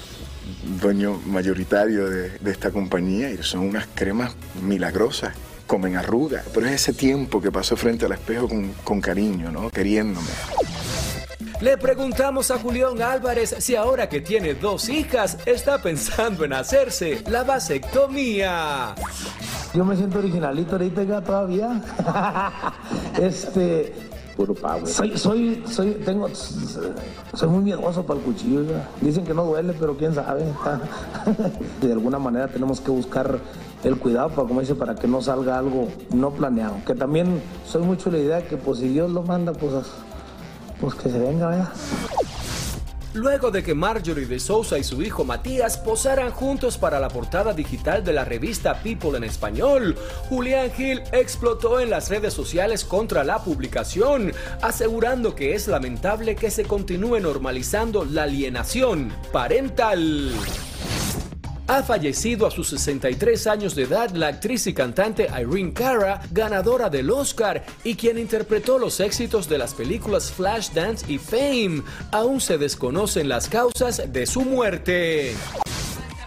dueño 0.80 1.20
mayoritario 1.26 2.10
de, 2.10 2.40
esta 2.50 2.72
compañía 2.72 3.30
y 3.30 3.38
son 3.44 3.62
unas 3.62 3.86
cremas 3.94 4.34
milagrosas. 4.62 5.36
Comen 5.68 5.98
arrugas, 5.98 6.46
pero 6.54 6.66
es 6.68 6.74
ese 6.74 6.94
tiempo 6.94 7.42
que 7.42 7.52
paso 7.52 7.76
frente 7.76 8.06
al 8.06 8.14
espejo 8.14 8.48
con, 8.48 8.72
con 8.86 9.02
cariño, 9.02 9.52
¿no? 9.52 9.70
Queriéndome. 9.70 10.30
Le 11.60 11.78
preguntamos 11.78 12.50
a 12.50 12.60
Julián 12.60 13.02
Álvarez 13.02 13.56
si 13.60 13.76
ahora 13.76 14.08
que 14.08 14.22
tiene 14.22 14.54
dos 14.54 14.88
hijas 14.88 15.38
está 15.46 15.82
pensando 15.82 16.46
en 16.46 16.54
hacerse 16.54 17.24
la 17.30 17.44
vasectomía. 17.44 18.96
Yo 19.74 19.84
me 19.84 19.98
siento 19.98 20.20
originalito 20.20 20.74
ahorita 20.74 21.22
todavía. 21.22 21.82
este, 23.22 23.94
soy, 24.86 25.18
soy, 25.18 25.64
soy, 25.68 25.92
tengo, 26.06 26.30
soy 26.34 27.50
muy 27.50 27.64
miedoso 27.64 28.06
para 28.06 28.20
el 28.20 28.26
cuchillo. 28.26 28.62
Dicen 29.02 29.26
que 29.26 29.34
no 29.34 29.46
duele, 29.46 29.74
pero 29.80 29.98
quién 29.98 30.14
sabe. 30.14 30.46
De 31.82 31.92
alguna 31.92 32.20
manera 32.20 32.48
tenemos 32.48 32.80
que 32.80 32.92
buscar 32.92 33.40
el 33.84 33.98
cuidado 33.98 34.30
para, 34.30 34.48
como 34.48 34.62
dice, 34.62 34.76
para 34.76 34.96
que 34.96 35.08
no 35.08 35.22
salga 35.22 35.58
algo 35.58 35.88
no 36.14 36.32
planeado. 36.32 36.76
Que 36.86 36.94
también 36.94 37.42
soy 37.66 37.82
mucho 37.82 38.12
la 38.12 38.20
idea 38.20 38.48
que, 38.48 38.58
pues, 38.58 38.80
si 38.80 38.90
Dios 38.90 39.12
lo 39.12 39.24
manda, 39.24 39.54
pues, 39.54 39.74
pues 40.80 40.94
que 40.94 41.10
se 41.10 41.20
venga, 41.20 41.48
¿verdad? 41.48 41.70
Luego 43.18 43.52
de 43.52 43.64
que 43.64 43.74
Marjorie 43.74 44.26
de 44.26 44.40
Sousa 44.40 44.78
y 44.78 44.84
su 44.84 45.02
hijo 45.02 45.26
Matías 45.26 45.78
posaran 45.78 46.32
juntos 46.32 46.78
para 46.78 47.00
la 47.00 47.10
portada 47.10 47.54
digital 47.54 48.04
de 48.04 48.14
la 48.14 48.24
revista 48.24 48.82
People 48.82 49.18
en 49.18 49.24
español. 49.24 49.96
Julián 50.30 50.72
Gil 50.72 51.02
explotó 51.12 51.80
en 51.80 51.90
las 51.90 52.10
redes 52.10 52.34
sociales 52.34 52.86
contra 52.86 53.24
la 53.24 53.44
publicación, 53.44 54.32
asegurando 54.62 55.36
que 55.36 55.54
es 55.54 55.68
lamentable 55.68 56.36
que 56.36 56.52
se 56.52 56.66
continúe 56.66 57.20
normalizando 57.20 58.06
la 58.06 58.24
alienación 58.24 59.12
parental. 59.32 60.32
Ha 61.70 61.84
fallecido 61.84 62.48
a 62.48 62.52
sus 62.52 62.70
63 62.70 63.46
años 63.48 63.76
de 63.76 63.84
edad 63.84 64.10
la 64.12 64.28
actriz 64.28 64.68
y 64.68 64.74
cantante 64.74 65.28
Irene 65.38 65.74
Cara, 65.74 66.22
ganadora 66.32 66.90
del 66.90 67.12
Oscar 67.12 67.66
y 67.84 67.96
quien 67.96 68.18
interpretó 68.18 68.80
los 68.80 69.02
éxitos 69.02 69.50
de 69.50 69.58
las 69.58 69.74
películas 69.74 70.32
Flashdance 70.32 71.06
y 71.12 71.18
Fame. 71.18 71.84
Aún 72.12 72.40
se 72.40 72.58
desconocen 72.58 73.28
las 73.28 73.50
causas 73.50 74.02
de 74.14 74.26
su 74.26 74.42
muerte. 74.44 75.36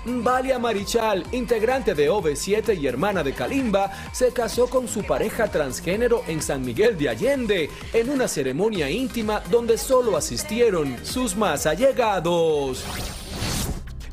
Valia 0.05 0.59
Marichal, 0.59 1.25
integrante 1.33 1.95
de 1.95 2.11
OV7 2.11 2.79
y 2.79 2.87
hermana 2.87 3.23
de 3.23 3.33
Kalimba, 3.33 3.91
se 4.13 4.33
casó 4.33 4.69
con 4.69 4.89
su 4.89 5.05
pareja 5.05 5.49
transgénero 5.49 6.23
en 6.27 6.43
San 6.43 6.63
Miguel 6.63 6.99
de 6.99 7.09
Allende, 7.09 7.71
en 7.95 8.11
una 8.11 8.29
ceremonia 8.29 8.91
íntima 8.91 9.43
donde 9.51 9.79
solo 9.79 10.19
asistieron 10.19 10.97
sus 11.03 11.35
más 11.35 11.65
allegados. 11.65 12.85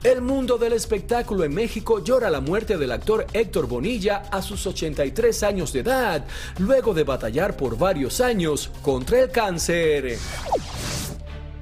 El 0.08 0.22
mundo 0.22 0.58
del 0.58 0.72
espectáculo 0.72 1.44
en 1.44 1.54
México 1.54 2.02
llora 2.02 2.30
la 2.30 2.40
muerte 2.40 2.78
del 2.78 2.94
actor 2.94 3.28
Héctor 3.34 3.68
Bonilla 3.68 4.24
a 4.32 4.42
sus 4.42 4.66
83 4.66 5.44
años 5.44 5.74
de 5.74 5.82
edad, 5.82 6.26
luego 6.60 6.94
de 6.94 7.04
batallar 7.04 7.58
por 7.58 7.78
varios 7.78 8.22
años 8.22 8.72
contra 8.84 9.20
el 9.20 9.32
cáncer. 9.32 10.18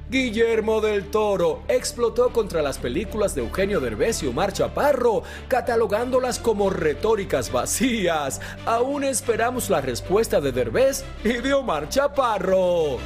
Guillermo 0.08 0.80
del 0.80 1.10
Toro 1.10 1.62
explotó 1.66 2.32
contra 2.32 2.62
las 2.62 2.78
películas 2.78 3.34
de 3.34 3.40
Eugenio 3.40 3.80
Derbez 3.80 4.22
y 4.22 4.28
Omar 4.28 4.52
Chaparro, 4.52 5.24
catalogándolas 5.48 6.38
como 6.38 6.70
retóricas 6.70 7.50
vacías. 7.50 8.40
Aún 8.64 9.02
esperamos 9.02 9.70
la 9.70 9.80
respuesta 9.80 10.40
de 10.40 10.52
Derbez 10.52 11.04
y 11.24 11.32
de 11.32 11.52
Omar 11.52 11.88
Chaparro. 11.88 12.98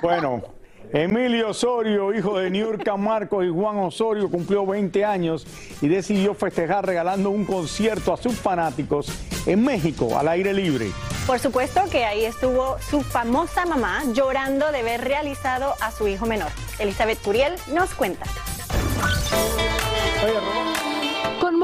Bueno, 0.00 0.54
Emilio 0.96 1.50
Osorio, 1.50 2.14
hijo 2.14 2.38
de 2.38 2.48
Niurka 2.48 2.96
Marcos 2.96 3.44
y 3.44 3.50
Juan 3.50 3.76
Osorio, 3.76 4.30
cumplió 4.30 4.64
20 4.64 5.04
años 5.04 5.46
y 5.82 5.88
decidió 5.88 6.32
festejar 6.32 6.86
regalando 6.86 7.28
un 7.28 7.44
concierto 7.44 8.14
a 8.14 8.16
sus 8.16 8.34
fanáticos 8.34 9.08
en 9.44 9.62
México, 9.62 10.18
al 10.18 10.26
aire 10.28 10.54
libre. 10.54 10.90
Por 11.26 11.38
supuesto 11.38 11.82
que 11.92 12.06
ahí 12.06 12.24
estuvo 12.24 12.78
su 12.78 13.02
famosa 13.02 13.66
mamá 13.66 14.04
llorando 14.14 14.72
de 14.72 14.82
ver 14.82 15.02
realizado 15.02 15.74
a 15.82 15.90
su 15.90 16.08
hijo 16.08 16.24
menor. 16.24 16.48
Elizabeth 16.78 17.20
Curiel 17.20 17.52
nos 17.74 17.92
cuenta. 17.92 18.24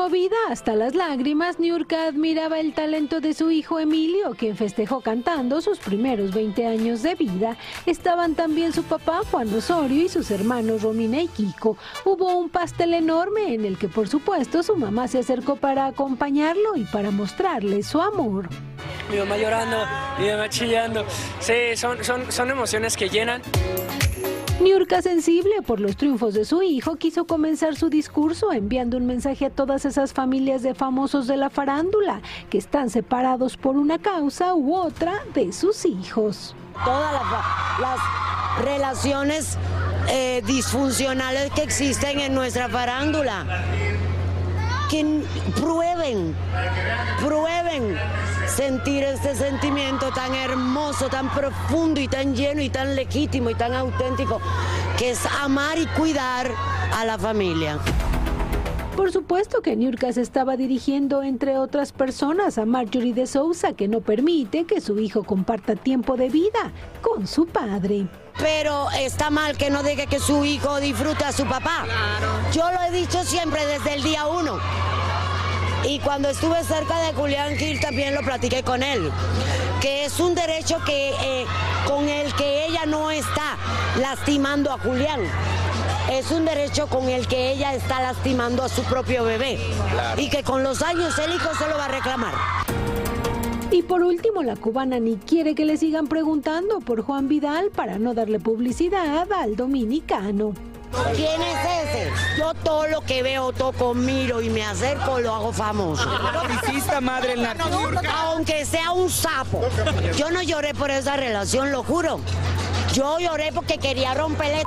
Conmovida 0.02 0.36
hasta 0.50 0.74
las 0.74 0.96
lágrimas, 0.96 1.60
Niurka 1.60 2.06
admiraba 2.06 2.58
el 2.58 2.74
talento 2.74 3.20
de 3.20 3.34
su 3.34 3.52
hijo 3.52 3.78
Emilio, 3.78 4.34
quien 4.36 4.56
festejó 4.56 5.00
cantando 5.00 5.60
sus 5.60 5.78
primeros 5.78 6.34
20 6.34 6.66
años 6.66 7.04
de 7.04 7.14
vida. 7.14 7.56
Estaban 7.86 8.34
también 8.34 8.72
su 8.72 8.82
papá 8.82 9.20
Juan 9.30 9.54
Osorio 9.54 10.02
y 10.02 10.08
sus 10.08 10.32
hermanos 10.32 10.82
Romina 10.82 11.22
y 11.22 11.28
Kiko. 11.28 11.76
Hubo 12.04 12.36
un 12.36 12.50
pastel 12.50 12.94
enorme 12.94 13.54
en 13.54 13.64
el 13.64 13.78
que 13.78 13.88
por 13.88 14.08
supuesto 14.08 14.64
su 14.64 14.74
mamá 14.74 15.06
se 15.06 15.20
acercó 15.20 15.54
para 15.54 15.86
acompañarlo 15.86 16.74
y 16.74 16.82
para 16.82 17.12
mostrarle 17.12 17.84
su 17.84 18.02
amor. 18.02 18.48
Mi 19.08 19.18
mamá 19.18 19.36
llorando, 19.38 19.76
mi 20.18 20.26
mamá 20.30 20.48
chillando. 20.48 21.06
Sí, 21.38 21.76
son 21.76 22.50
emociones 22.50 22.96
que 22.96 23.08
llenan. 23.08 23.40
Niurka, 24.62 25.02
sensible 25.02 25.60
por 25.66 25.80
los 25.80 25.96
triunfos 25.96 26.34
de 26.34 26.44
su 26.44 26.62
hijo, 26.62 26.96
quiso 26.96 27.26
comenzar 27.26 27.74
su 27.74 27.88
discurso 27.88 28.52
enviando 28.52 28.96
un 28.96 29.06
mensaje 29.06 29.46
a 29.46 29.50
todas 29.50 29.84
esas 29.84 30.12
familias 30.12 30.62
de 30.62 30.74
famosos 30.74 31.26
de 31.26 31.36
la 31.36 31.50
farándula 31.50 32.20
que 32.48 32.58
están 32.58 32.88
separados 32.88 33.56
por 33.56 33.76
una 33.76 33.98
causa 33.98 34.54
u 34.54 34.76
otra 34.76 35.20
de 35.34 35.52
sus 35.52 35.84
hijos. 35.84 36.54
Todas 36.84 37.12
las, 37.12 37.98
relaciones 38.62 39.56
eh, 40.08 40.42
disfuncionales 40.46 41.50
que 41.52 41.62
existen 41.62 42.20
en 42.20 42.34
nuestra 42.34 42.68
farándula 42.68 43.46
que 44.92 45.22
prueben, 45.56 46.34
prueben 47.18 47.96
sentir 48.46 49.02
este 49.04 49.34
sentimiento 49.34 50.10
tan 50.10 50.34
hermoso, 50.34 51.08
tan 51.08 51.30
profundo 51.30 51.98
y 51.98 52.08
tan 52.08 52.36
lleno 52.36 52.60
y 52.60 52.68
tan 52.68 52.94
legítimo 52.94 53.48
y 53.48 53.54
tan 53.54 53.72
auténtico, 53.72 54.38
que 54.98 55.12
es 55.12 55.24
amar 55.40 55.78
y 55.78 55.86
cuidar 55.98 56.50
a 56.94 57.06
la 57.06 57.18
familia. 57.18 57.78
Por 58.94 59.10
supuesto 59.10 59.62
que 59.62 59.76
Niurka 59.76 60.12
se 60.12 60.20
estaba 60.20 60.58
dirigiendo, 60.58 61.22
entre 61.22 61.56
otras 61.56 61.92
personas, 61.92 62.58
a 62.58 62.66
Marjorie 62.66 63.14
de 63.14 63.26
Sousa, 63.26 63.72
que 63.72 63.88
no 63.88 64.02
permite 64.02 64.66
que 64.66 64.82
su 64.82 64.98
hijo 64.98 65.24
comparta 65.24 65.74
tiempo 65.74 66.18
de 66.18 66.28
vida 66.28 66.70
con 67.00 67.26
su 67.26 67.46
padre 67.46 68.08
pero 68.38 68.90
está 68.92 69.30
mal 69.30 69.56
que 69.56 69.70
no 69.70 69.82
deje 69.82 70.06
que 70.06 70.18
su 70.18 70.44
hijo 70.44 70.80
disfrute 70.80 71.24
a 71.24 71.32
su 71.32 71.44
papá. 71.46 71.86
Yo 72.52 72.70
lo 72.70 72.82
he 72.82 72.90
dicho 72.90 73.22
siempre 73.24 73.64
desde 73.66 73.94
el 73.94 74.02
día 74.02 74.26
uno. 74.26 74.58
Y 75.84 75.98
cuando 76.00 76.28
estuve 76.28 76.62
cerca 76.64 76.98
de 77.00 77.12
Julián 77.12 77.56
Gil 77.56 77.80
también 77.80 78.14
lo 78.14 78.20
platiqué 78.22 78.62
con 78.62 78.82
él, 78.82 79.10
que 79.80 80.04
es 80.04 80.20
un 80.20 80.34
derecho 80.34 80.78
que, 80.84 81.10
eh, 81.20 81.46
con 81.86 82.08
el 82.08 82.32
que 82.34 82.66
ella 82.66 82.86
no 82.86 83.10
está 83.10 83.56
lastimando 84.00 84.72
a 84.72 84.78
Julián. 84.78 85.20
Es 86.10 86.30
un 86.30 86.44
derecho 86.44 86.86
con 86.88 87.08
el 87.08 87.26
que 87.26 87.50
ella 87.50 87.74
está 87.74 88.00
lastimando 88.00 88.62
a 88.62 88.68
su 88.68 88.82
propio 88.84 89.24
bebé. 89.24 89.58
Y 90.16 90.28
que 90.30 90.42
con 90.42 90.62
los 90.62 90.82
años 90.82 91.18
el 91.18 91.34
hijo 91.34 91.48
se 91.56 91.68
lo 91.68 91.76
va 91.76 91.86
a 91.86 91.88
reclamar. 91.88 92.34
Y 93.72 93.82
por 93.82 94.02
último, 94.02 94.42
la 94.42 94.54
cubana 94.54 95.00
ni 95.00 95.16
quiere 95.16 95.54
que 95.54 95.64
le 95.64 95.78
sigan 95.78 96.06
preguntando 96.06 96.80
por 96.80 97.00
Juan 97.00 97.26
Vidal 97.26 97.70
para 97.70 97.98
no 97.98 98.12
darle 98.12 98.38
publicidad 98.38 99.26
al 99.32 99.56
dominicano. 99.56 100.52
¿Quién 101.16 101.40
es 101.40 101.88
ese? 101.88 102.10
Yo 102.38 102.52
todo 102.52 102.86
lo 102.88 103.00
que 103.00 103.22
veo, 103.22 103.50
toco, 103.52 103.94
miro 103.94 104.42
y 104.42 104.50
me 104.50 104.62
acerco, 104.62 105.20
lo 105.20 105.34
hago 105.34 105.52
famoso. 105.54 106.06
madre 107.00 107.32
el 107.32 107.46
Aunque 108.14 108.66
sea 108.66 108.92
un 108.92 109.08
sapo. 109.08 109.62
Yo 110.18 110.30
no 110.30 110.42
lloré 110.42 110.74
por 110.74 110.90
esa 110.90 111.16
relación, 111.16 111.72
lo 111.72 111.82
juro. 111.82 112.20
Yo 112.92 113.18
lloré 113.20 113.52
porque 113.54 113.78
quería 113.78 114.12
romperle 114.12 114.64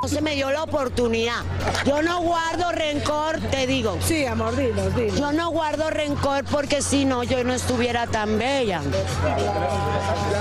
no 0.00 0.08
se 0.08 0.20
me 0.22 0.34
dio 0.34 0.50
la 0.50 0.62
oportunidad. 0.62 1.42
Yo 1.84 2.02
no 2.02 2.22
guardo 2.22 2.72
rencor, 2.72 3.38
te 3.50 3.66
digo. 3.66 3.98
Sí, 4.00 4.24
amor, 4.24 4.56
dilo, 4.56 4.88
dilo. 4.90 5.14
Yo 5.14 5.32
no 5.32 5.50
guardo 5.50 5.90
rencor 5.90 6.44
porque 6.50 6.80
si 6.80 7.04
no, 7.04 7.22
yo 7.22 7.44
no 7.44 7.52
estuviera 7.52 8.06
tan 8.06 8.38
bella. 8.38 8.80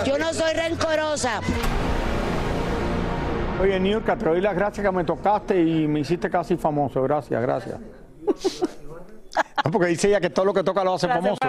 Yo 0.05 0.17
no 0.17 0.33
soy 0.33 0.53
rencorosa. 0.53 1.41
Oye, 3.61 3.77
Niurka, 3.79 4.15
te 4.15 4.25
doy 4.25 4.39
las 4.39 4.55
gracias 4.55 4.85
que 4.85 4.91
me 4.91 5.03
tocaste 5.03 5.61
y 5.61 5.87
me 5.87 5.99
hiciste 5.99 6.29
casi 6.29 6.55
famoso. 6.55 7.01
Gracias, 7.03 7.41
gracias. 7.41 7.77
No, 9.63 9.71
porque 9.71 9.87
dice 9.89 10.07
ella 10.07 10.19
que 10.19 10.31
todo 10.31 10.45
lo 10.45 10.53
que 10.53 10.63
toca 10.63 10.83
lo 10.83 10.95
hace 10.95 11.05
Lo 11.05 11.13
hace 11.13 11.21
famoso. 11.21 11.39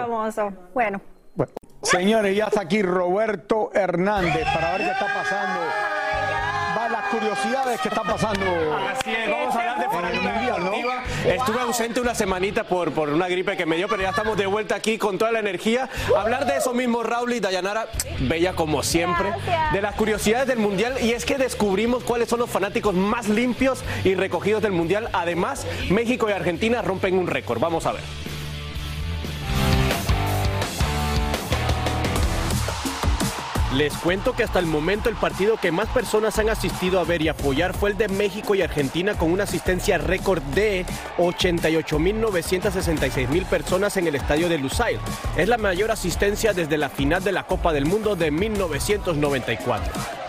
famoso. 0.41 0.53
Bueno. 0.73 1.01
Bueno, 1.33 1.51
señores, 1.81 2.37
ya 2.37 2.45
está 2.45 2.61
aquí 2.61 2.83
Roberto 2.83 3.71
Hernández 3.73 4.45
para 4.53 4.73
ver 4.73 4.81
qué 4.81 4.91
está 4.91 5.05
pasando. 5.07 5.59
Curiosidades 7.11 7.81
que 7.81 7.89
están 7.89 8.07
pasando. 8.07 8.45
Así 8.87 9.11
es, 9.11 9.29
vamos 9.29 9.55
a 9.55 9.59
hablar 9.59 9.79
de 9.79 9.89
farándula 9.89 10.57
¿no? 10.59 10.71
Estuve 11.29 11.59
ausente 11.59 11.99
una 11.99 12.15
semanita 12.15 12.63
por, 12.63 12.93
por 12.93 13.09
una 13.09 13.27
gripe 13.27 13.57
que 13.57 13.65
me 13.65 13.75
dio, 13.75 13.87
pero 13.89 14.01
ya 14.01 14.09
estamos 14.09 14.37
de 14.37 14.45
vuelta 14.45 14.75
aquí 14.75 14.97
con 14.97 15.17
toda 15.17 15.31
la 15.31 15.39
energía. 15.39 15.89
Hablar 16.17 16.45
de 16.45 16.57
eso 16.57 16.73
mismo, 16.73 17.03
Raúl 17.03 17.33
y 17.33 17.39
Dayanara, 17.39 17.87
bella 18.21 18.53
como 18.53 18.81
siempre, 18.81 19.33
de 19.73 19.81
las 19.81 19.95
curiosidades 19.95 20.47
del 20.47 20.59
mundial. 20.59 20.95
Y 21.01 21.11
es 21.11 21.25
que 21.25 21.37
descubrimos 21.37 22.03
cuáles 22.03 22.29
son 22.29 22.39
los 22.39 22.49
fanáticos 22.49 22.93
más 22.93 23.27
limpios 23.27 23.83
y 24.03 24.15
recogidos 24.15 24.61
del 24.61 24.71
mundial. 24.71 25.09
Además, 25.11 25.67
México 25.89 26.29
y 26.29 26.31
Argentina 26.31 26.81
rompen 26.81 27.17
un 27.17 27.27
récord. 27.27 27.59
Vamos 27.59 27.85
a 27.85 27.91
ver. 27.91 28.30
Les 33.75 33.93
cuento 33.93 34.33
que 34.33 34.43
hasta 34.43 34.59
el 34.59 34.65
momento 34.65 35.07
el 35.07 35.15
partido 35.15 35.55
que 35.55 35.71
más 35.71 35.87
personas 35.87 36.37
han 36.39 36.49
asistido 36.49 36.99
a 36.99 37.05
ver 37.05 37.21
y 37.21 37.29
apoyar 37.29 37.73
fue 37.73 37.91
el 37.91 37.97
de 37.97 38.09
México 38.09 38.53
y 38.53 38.61
Argentina 38.61 39.17
con 39.17 39.31
una 39.31 39.45
asistencia 39.45 39.97
récord 39.97 40.43
de 40.55 40.85
88.966 41.17 43.29
mil 43.29 43.45
personas 43.45 43.95
en 43.95 44.07
el 44.07 44.15
estadio 44.15 44.49
de 44.49 44.57
Lusail. 44.57 44.99
Es 45.37 45.47
la 45.47 45.57
mayor 45.57 45.89
asistencia 45.89 46.51
desde 46.51 46.77
la 46.77 46.89
final 46.89 47.23
de 47.23 47.31
la 47.31 47.47
Copa 47.47 47.71
del 47.71 47.85
Mundo 47.85 48.17
de 48.17 48.29
1994. 48.29 50.20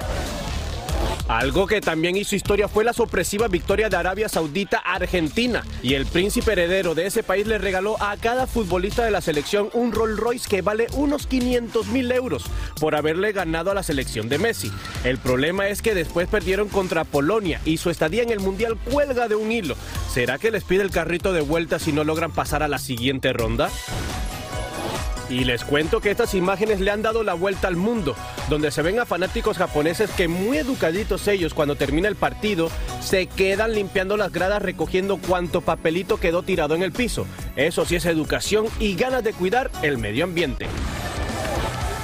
Algo 1.32 1.66
que 1.66 1.80
también 1.80 2.14
hizo 2.14 2.36
historia 2.36 2.68
fue 2.68 2.84
la 2.84 2.92
sorpresiva 2.92 3.48
victoria 3.48 3.88
de 3.88 3.96
Arabia 3.96 4.28
Saudita 4.28 4.82
a 4.84 4.96
Argentina. 4.96 5.64
Y 5.82 5.94
el 5.94 6.04
príncipe 6.04 6.52
heredero 6.52 6.94
de 6.94 7.06
ese 7.06 7.22
país 7.22 7.46
le 7.46 7.56
regaló 7.56 7.96
a 8.02 8.18
cada 8.18 8.46
futbolista 8.46 9.02
de 9.02 9.12
la 9.12 9.22
selección 9.22 9.70
un 9.72 9.92
Rolls 9.92 10.18
Royce 10.18 10.46
que 10.46 10.60
vale 10.60 10.88
unos 10.92 11.26
500 11.26 11.86
mil 11.86 12.12
euros 12.12 12.44
por 12.78 12.94
haberle 12.94 13.32
ganado 13.32 13.70
a 13.70 13.74
la 13.74 13.82
selección 13.82 14.28
de 14.28 14.36
Messi. 14.36 14.70
El 15.04 15.16
problema 15.16 15.68
es 15.68 15.80
que 15.80 15.94
después 15.94 16.28
perdieron 16.28 16.68
contra 16.68 17.04
Polonia 17.04 17.62
y 17.64 17.78
su 17.78 17.88
estadía 17.88 18.22
en 18.22 18.30
el 18.30 18.40
Mundial 18.40 18.76
cuelga 18.76 19.26
de 19.26 19.34
un 19.34 19.50
hilo. 19.50 19.74
¿Será 20.12 20.36
que 20.36 20.50
les 20.50 20.64
pide 20.64 20.82
el 20.82 20.90
carrito 20.90 21.32
de 21.32 21.40
vuelta 21.40 21.78
si 21.78 21.94
no 21.94 22.04
logran 22.04 22.32
pasar 22.32 22.62
a 22.62 22.68
la 22.68 22.78
siguiente 22.78 23.32
ronda? 23.32 23.70
Y 25.32 25.44
les 25.44 25.64
cuento 25.64 26.02
que 26.02 26.10
estas 26.10 26.34
imágenes 26.34 26.80
le 26.80 26.90
han 26.90 27.00
dado 27.00 27.22
la 27.22 27.32
vuelta 27.32 27.66
al 27.66 27.76
mundo, 27.76 28.14
donde 28.50 28.70
se 28.70 28.82
ven 28.82 29.00
a 29.00 29.06
fanáticos 29.06 29.56
japoneses 29.56 30.10
que 30.10 30.28
muy 30.28 30.58
educaditos 30.58 31.26
ellos 31.26 31.54
cuando 31.54 31.74
termina 31.74 32.06
el 32.06 32.16
partido 32.16 32.70
se 33.00 33.28
quedan 33.28 33.72
limpiando 33.72 34.18
las 34.18 34.30
gradas 34.30 34.60
recogiendo 34.60 35.16
cuanto 35.16 35.62
papelito 35.62 36.18
quedó 36.18 36.42
tirado 36.42 36.74
en 36.74 36.82
el 36.82 36.92
piso. 36.92 37.26
Eso 37.56 37.86
sí 37.86 37.96
es 37.96 38.04
educación 38.04 38.66
y 38.78 38.94
ganas 38.94 39.24
de 39.24 39.32
cuidar 39.32 39.70
el 39.80 39.96
medio 39.96 40.24
ambiente. 40.24 40.66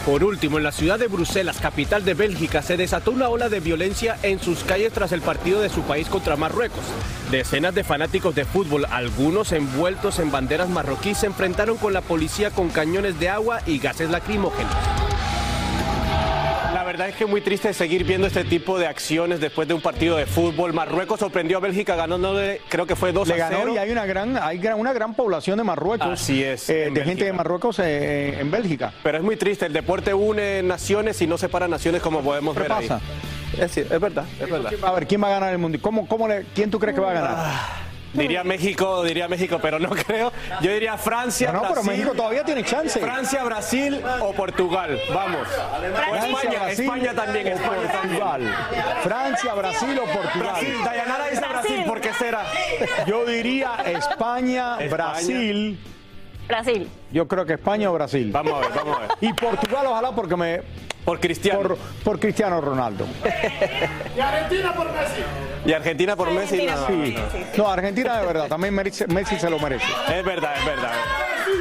Por 0.09 0.25
último, 0.25 0.57
en 0.57 0.65
la 0.65 0.73
ciudad 0.73 0.99
de 0.99 1.07
Bruselas, 1.07 1.59
capital 1.61 2.03
de 2.03 2.15
Bélgica, 2.15 2.63
se 2.63 2.79
desató 2.79 3.11
una 3.11 3.29
ola 3.29 3.51
de 3.51 3.61
violencia 3.61 4.17
en 4.23 4.41
sus 4.41 4.65
calles 4.65 4.91
tras 4.91 5.13
el 5.13 5.21
partido 5.21 5.61
de 5.61 5.69
su 5.69 5.83
país 5.83 6.09
contra 6.09 6.35
Marruecos. 6.35 6.81
Decenas 7.31 7.75
de 7.75 7.85
fanáticos 7.85 8.35
de 8.35 8.47
fútbol, 8.47 8.87
algunos 8.91 9.53
envueltos 9.53 10.19
en 10.19 10.31
banderas 10.31 10.71
marroquíes, 10.71 11.19
se 11.19 11.27
enfrentaron 11.27 11.77
con 11.77 11.93
la 11.93 12.01
policía 12.01 12.51
con 12.51 12.71
cañones 12.71 13.21
de 13.21 13.29
agua 13.29 13.61
y 13.67 13.81
gases 13.81 14.09
lacrimógenos. 14.09 14.98
La 16.99 17.05
verdad 17.05 17.09
es 17.15 17.19
que 17.19 17.25
es 17.25 17.31
muy 17.31 17.41
triste 17.43 17.73
seguir 17.75 18.03
viendo 18.03 18.27
este 18.27 18.43
tipo 18.43 18.77
de 18.77 18.89
acciones 18.89 19.39
después 19.39 19.69
de 19.69 19.75
un 19.75 19.81
partido 19.81 20.17
de 20.17 20.27
fútbol. 20.27 20.73
Marruecos 20.73 21.21
sorprendió 21.21 21.59
a 21.59 21.61
Bélgica 21.61 21.95
ganándole, 21.95 22.61
creo 22.69 22.87
que 22.89 22.97
fue 22.97 23.13
2 23.13 23.29
Le 23.29 23.35
a 23.35 23.37
ganó 23.37 23.59
0. 23.61 23.75
y 23.77 23.79
hay 23.79 23.91
una 23.93 24.05
gran, 24.05 24.37
hay 24.37 24.59
gran- 24.59 24.81
una 24.81 24.93
gran 24.93 25.15
población 25.15 25.59
de 25.59 25.63
Marruecos. 25.65 26.09
Así 26.09 26.43
es, 26.43 26.69
eh, 26.69 26.91
de 26.93 27.05
gente 27.05 27.25
de 27.25 27.33
Marruecos 27.33 27.79
eh, 27.79 28.41
en 28.41 28.51
Bélgica. 28.51 28.93
Pero 29.05 29.19
es 29.19 29.23
muy 29.23 29.37
triste, 29.37 29.67
el 29.67 29.73
deporte 29.73 30.13
une 30.13 30.61
naciones 30.65 31.23
y 31.23 31.29
no 31.29 31.39
separa 31.39 31.69
naciones 31.69 32.03
como 32.03 32.21
podemos 32.21 32.57
¿Qué 32.57 32.63
ver 32.65 32.73
ahí. 32.73 32.89
pasa? 32.89 33.01
Es, 33.57 33.71
sí, 33.71 33.81
es 33.83 34.01
verdad, 34.01 34.25
es 34.41 34.51
verdad. 34.51 34.73
A 34.83 34.91
ver, 34.91 35.07
¿quién 35.07 35.23
va 35.23 35.29
a 35.29 35.31
ganar 35.31 35.53
el 35.53 35.59
mundo? 35.59 35.79
¿Cómo, 35.81 36.09
cómo 36.09 36.27
le- 36.27 36.47
¿Quién 36.53 36.69
tú 36.69 36.81
crees 36.81 36.97
que 36.97 37.01
va 37.01 37.13
a 37.13 37.15
ganar? 37.15 37.88
Diría 38.19 38.45
México, 38.45 39.03
diría 39.05 39.29
México, 39.29 39.59
pero 39.61 39.79
no 39.79 39.91
creo. 40.07 40.33
Yo 40.61 40.73
diría 40.73 40.97
Francia, 40.99 41.53
No, 41.53 41.63
no, 41.63 41.69
pero 41.69 41.83
México 41.85 42.13
todavía 42.15 42.45
tiene 42.45 42.65
chance. 42.65 42.99
Francia, 43.01 43.45
Brasil 43.45 44.03
o 44.21 44.33
Portugal. 44.33 44.99
Vamos. 45.13 45.47
O 45.49 46.15
España, 46.17 46.61
Brasil 46.65 46.85
España 46.85 47.15
también, 47.15 47.47
España 47.49 47.93
también. 47.93 48.21
Portugal. 48.21 48.57
Francia, 49.03 49.55
Brasil 49.55 49.99
o 49.99 50.05
Portugal. 50.05 50.39
Brasil, 50.39 50.75
Dayanara 50.85 51.29
dice 51.29 51.45
Brasil, 51.49 51.85
¿por 51.87 52.01
qué 52.01 52.13
será? 52.15 52.45
Yo 53.07 53.25
diría 53.25 53.73
España, 53.87 54.77
España. 54.79 54.89
Brasil. 54.89 55.79
Brasil. 56.49 56.89
Yo 57.13 57.29
creo 57.29 57.45
que 57.45 57.55
España 57.55 57.91
o 57.91 57.95
Brasil. 57.95 58.31
Vamos 58.33 58.55
a 58.55 58.61
ver, 58.61 58.69
vamos 58.75 58.97
a 58.97 59.01
ver. 59.01 59.11
Y 59.21 59.33
Portugal, 59.35 59.87
ojalá, 59.87 60.13
porque 60.13 60.37
me. 60.37 60.61
Por 61.09 61.21
Cristiano. 61.21 61.61
Por, 61.63 61.79
por 62.05 62.21
Cristiano 62.21 62.61
Ronaldo. 62.61 63.07
Y 64.15 64.21
Argentina 64.21 64.75
por 64.75 64.87
Messi. 64.93 65.23
Y 65.65 65.73
Argentina 65.73 66.17
por 66.17 66.31
Messi. 66.31 66.67
No, 66.67 66.87
Sí. 66.87 67.17
No, 67.57 67.71
Argentina 67.71 68.21
de 68.21 68.27
verdad, 68.27 68.47
también 68.49 68.75
merece- 68.75 69.07
Messi 69.07 69.39
se 69.39 69.49
lo 69.49 69.59
merece. 69.59 69.87
Es 70.15 70.23
verdad, 70.23 70.53
es 70.59 70.67
verdad. 70.67 70.93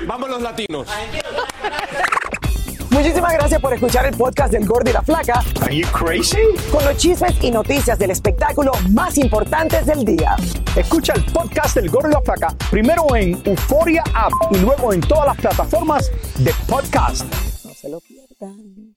Vamos 0.06 0.30
los 0.32 0.42
latinos. 0.42 0.88
Muchísimas 2.90 3.32
gracias 3.36 3.62
por 3.62 3.74
escuchar 3.74 4.06
el 4.08 4.18
podcast 4.18 4.52
del 4.52 4.66
Gordo 4.66 4.90
y 4.90 4.94
la 4.94 5.02
Flaca. 5.02 5.42
Are 5.62 5.74
you 5.74 5.88
crazy? 5.94 6.40
Con 6.70 6.84
los 6.84 6.98
chismes 6.98 7.42
y 7.42 7.50
noticias 7.50 7.98
del 7.98 8.12
espectáculo 8.12 8.74
más 8.90 9.18
importantes 9.18 9.86
del 9.86 10.04
día. 10.04 10.36
Escucha 10.76 11.14
el 11.14 11.24
podcast 11.24 11.74
del 11.76 11.90
Gordo 11.90 12.10
y 12.10 12.14
la 12.16 12.22
Flaca 12.22 12.54
primero 12.70 13.16
en 13.16 13.42
Euforia 13.46 14.04
App 14.14 14.34
y 14.52 14.58
luego 14.58 14.92
en 14.92 15.00
todas 15.00 15.28
las 15.28 15.38
plataformas 15.38 16.12
de 16.38 16.54
podcast. 16.68 17.24
No 17.64 17.74
se 17.74 17.88
lo 17.90 18.02
pierdan. 18.02 18.97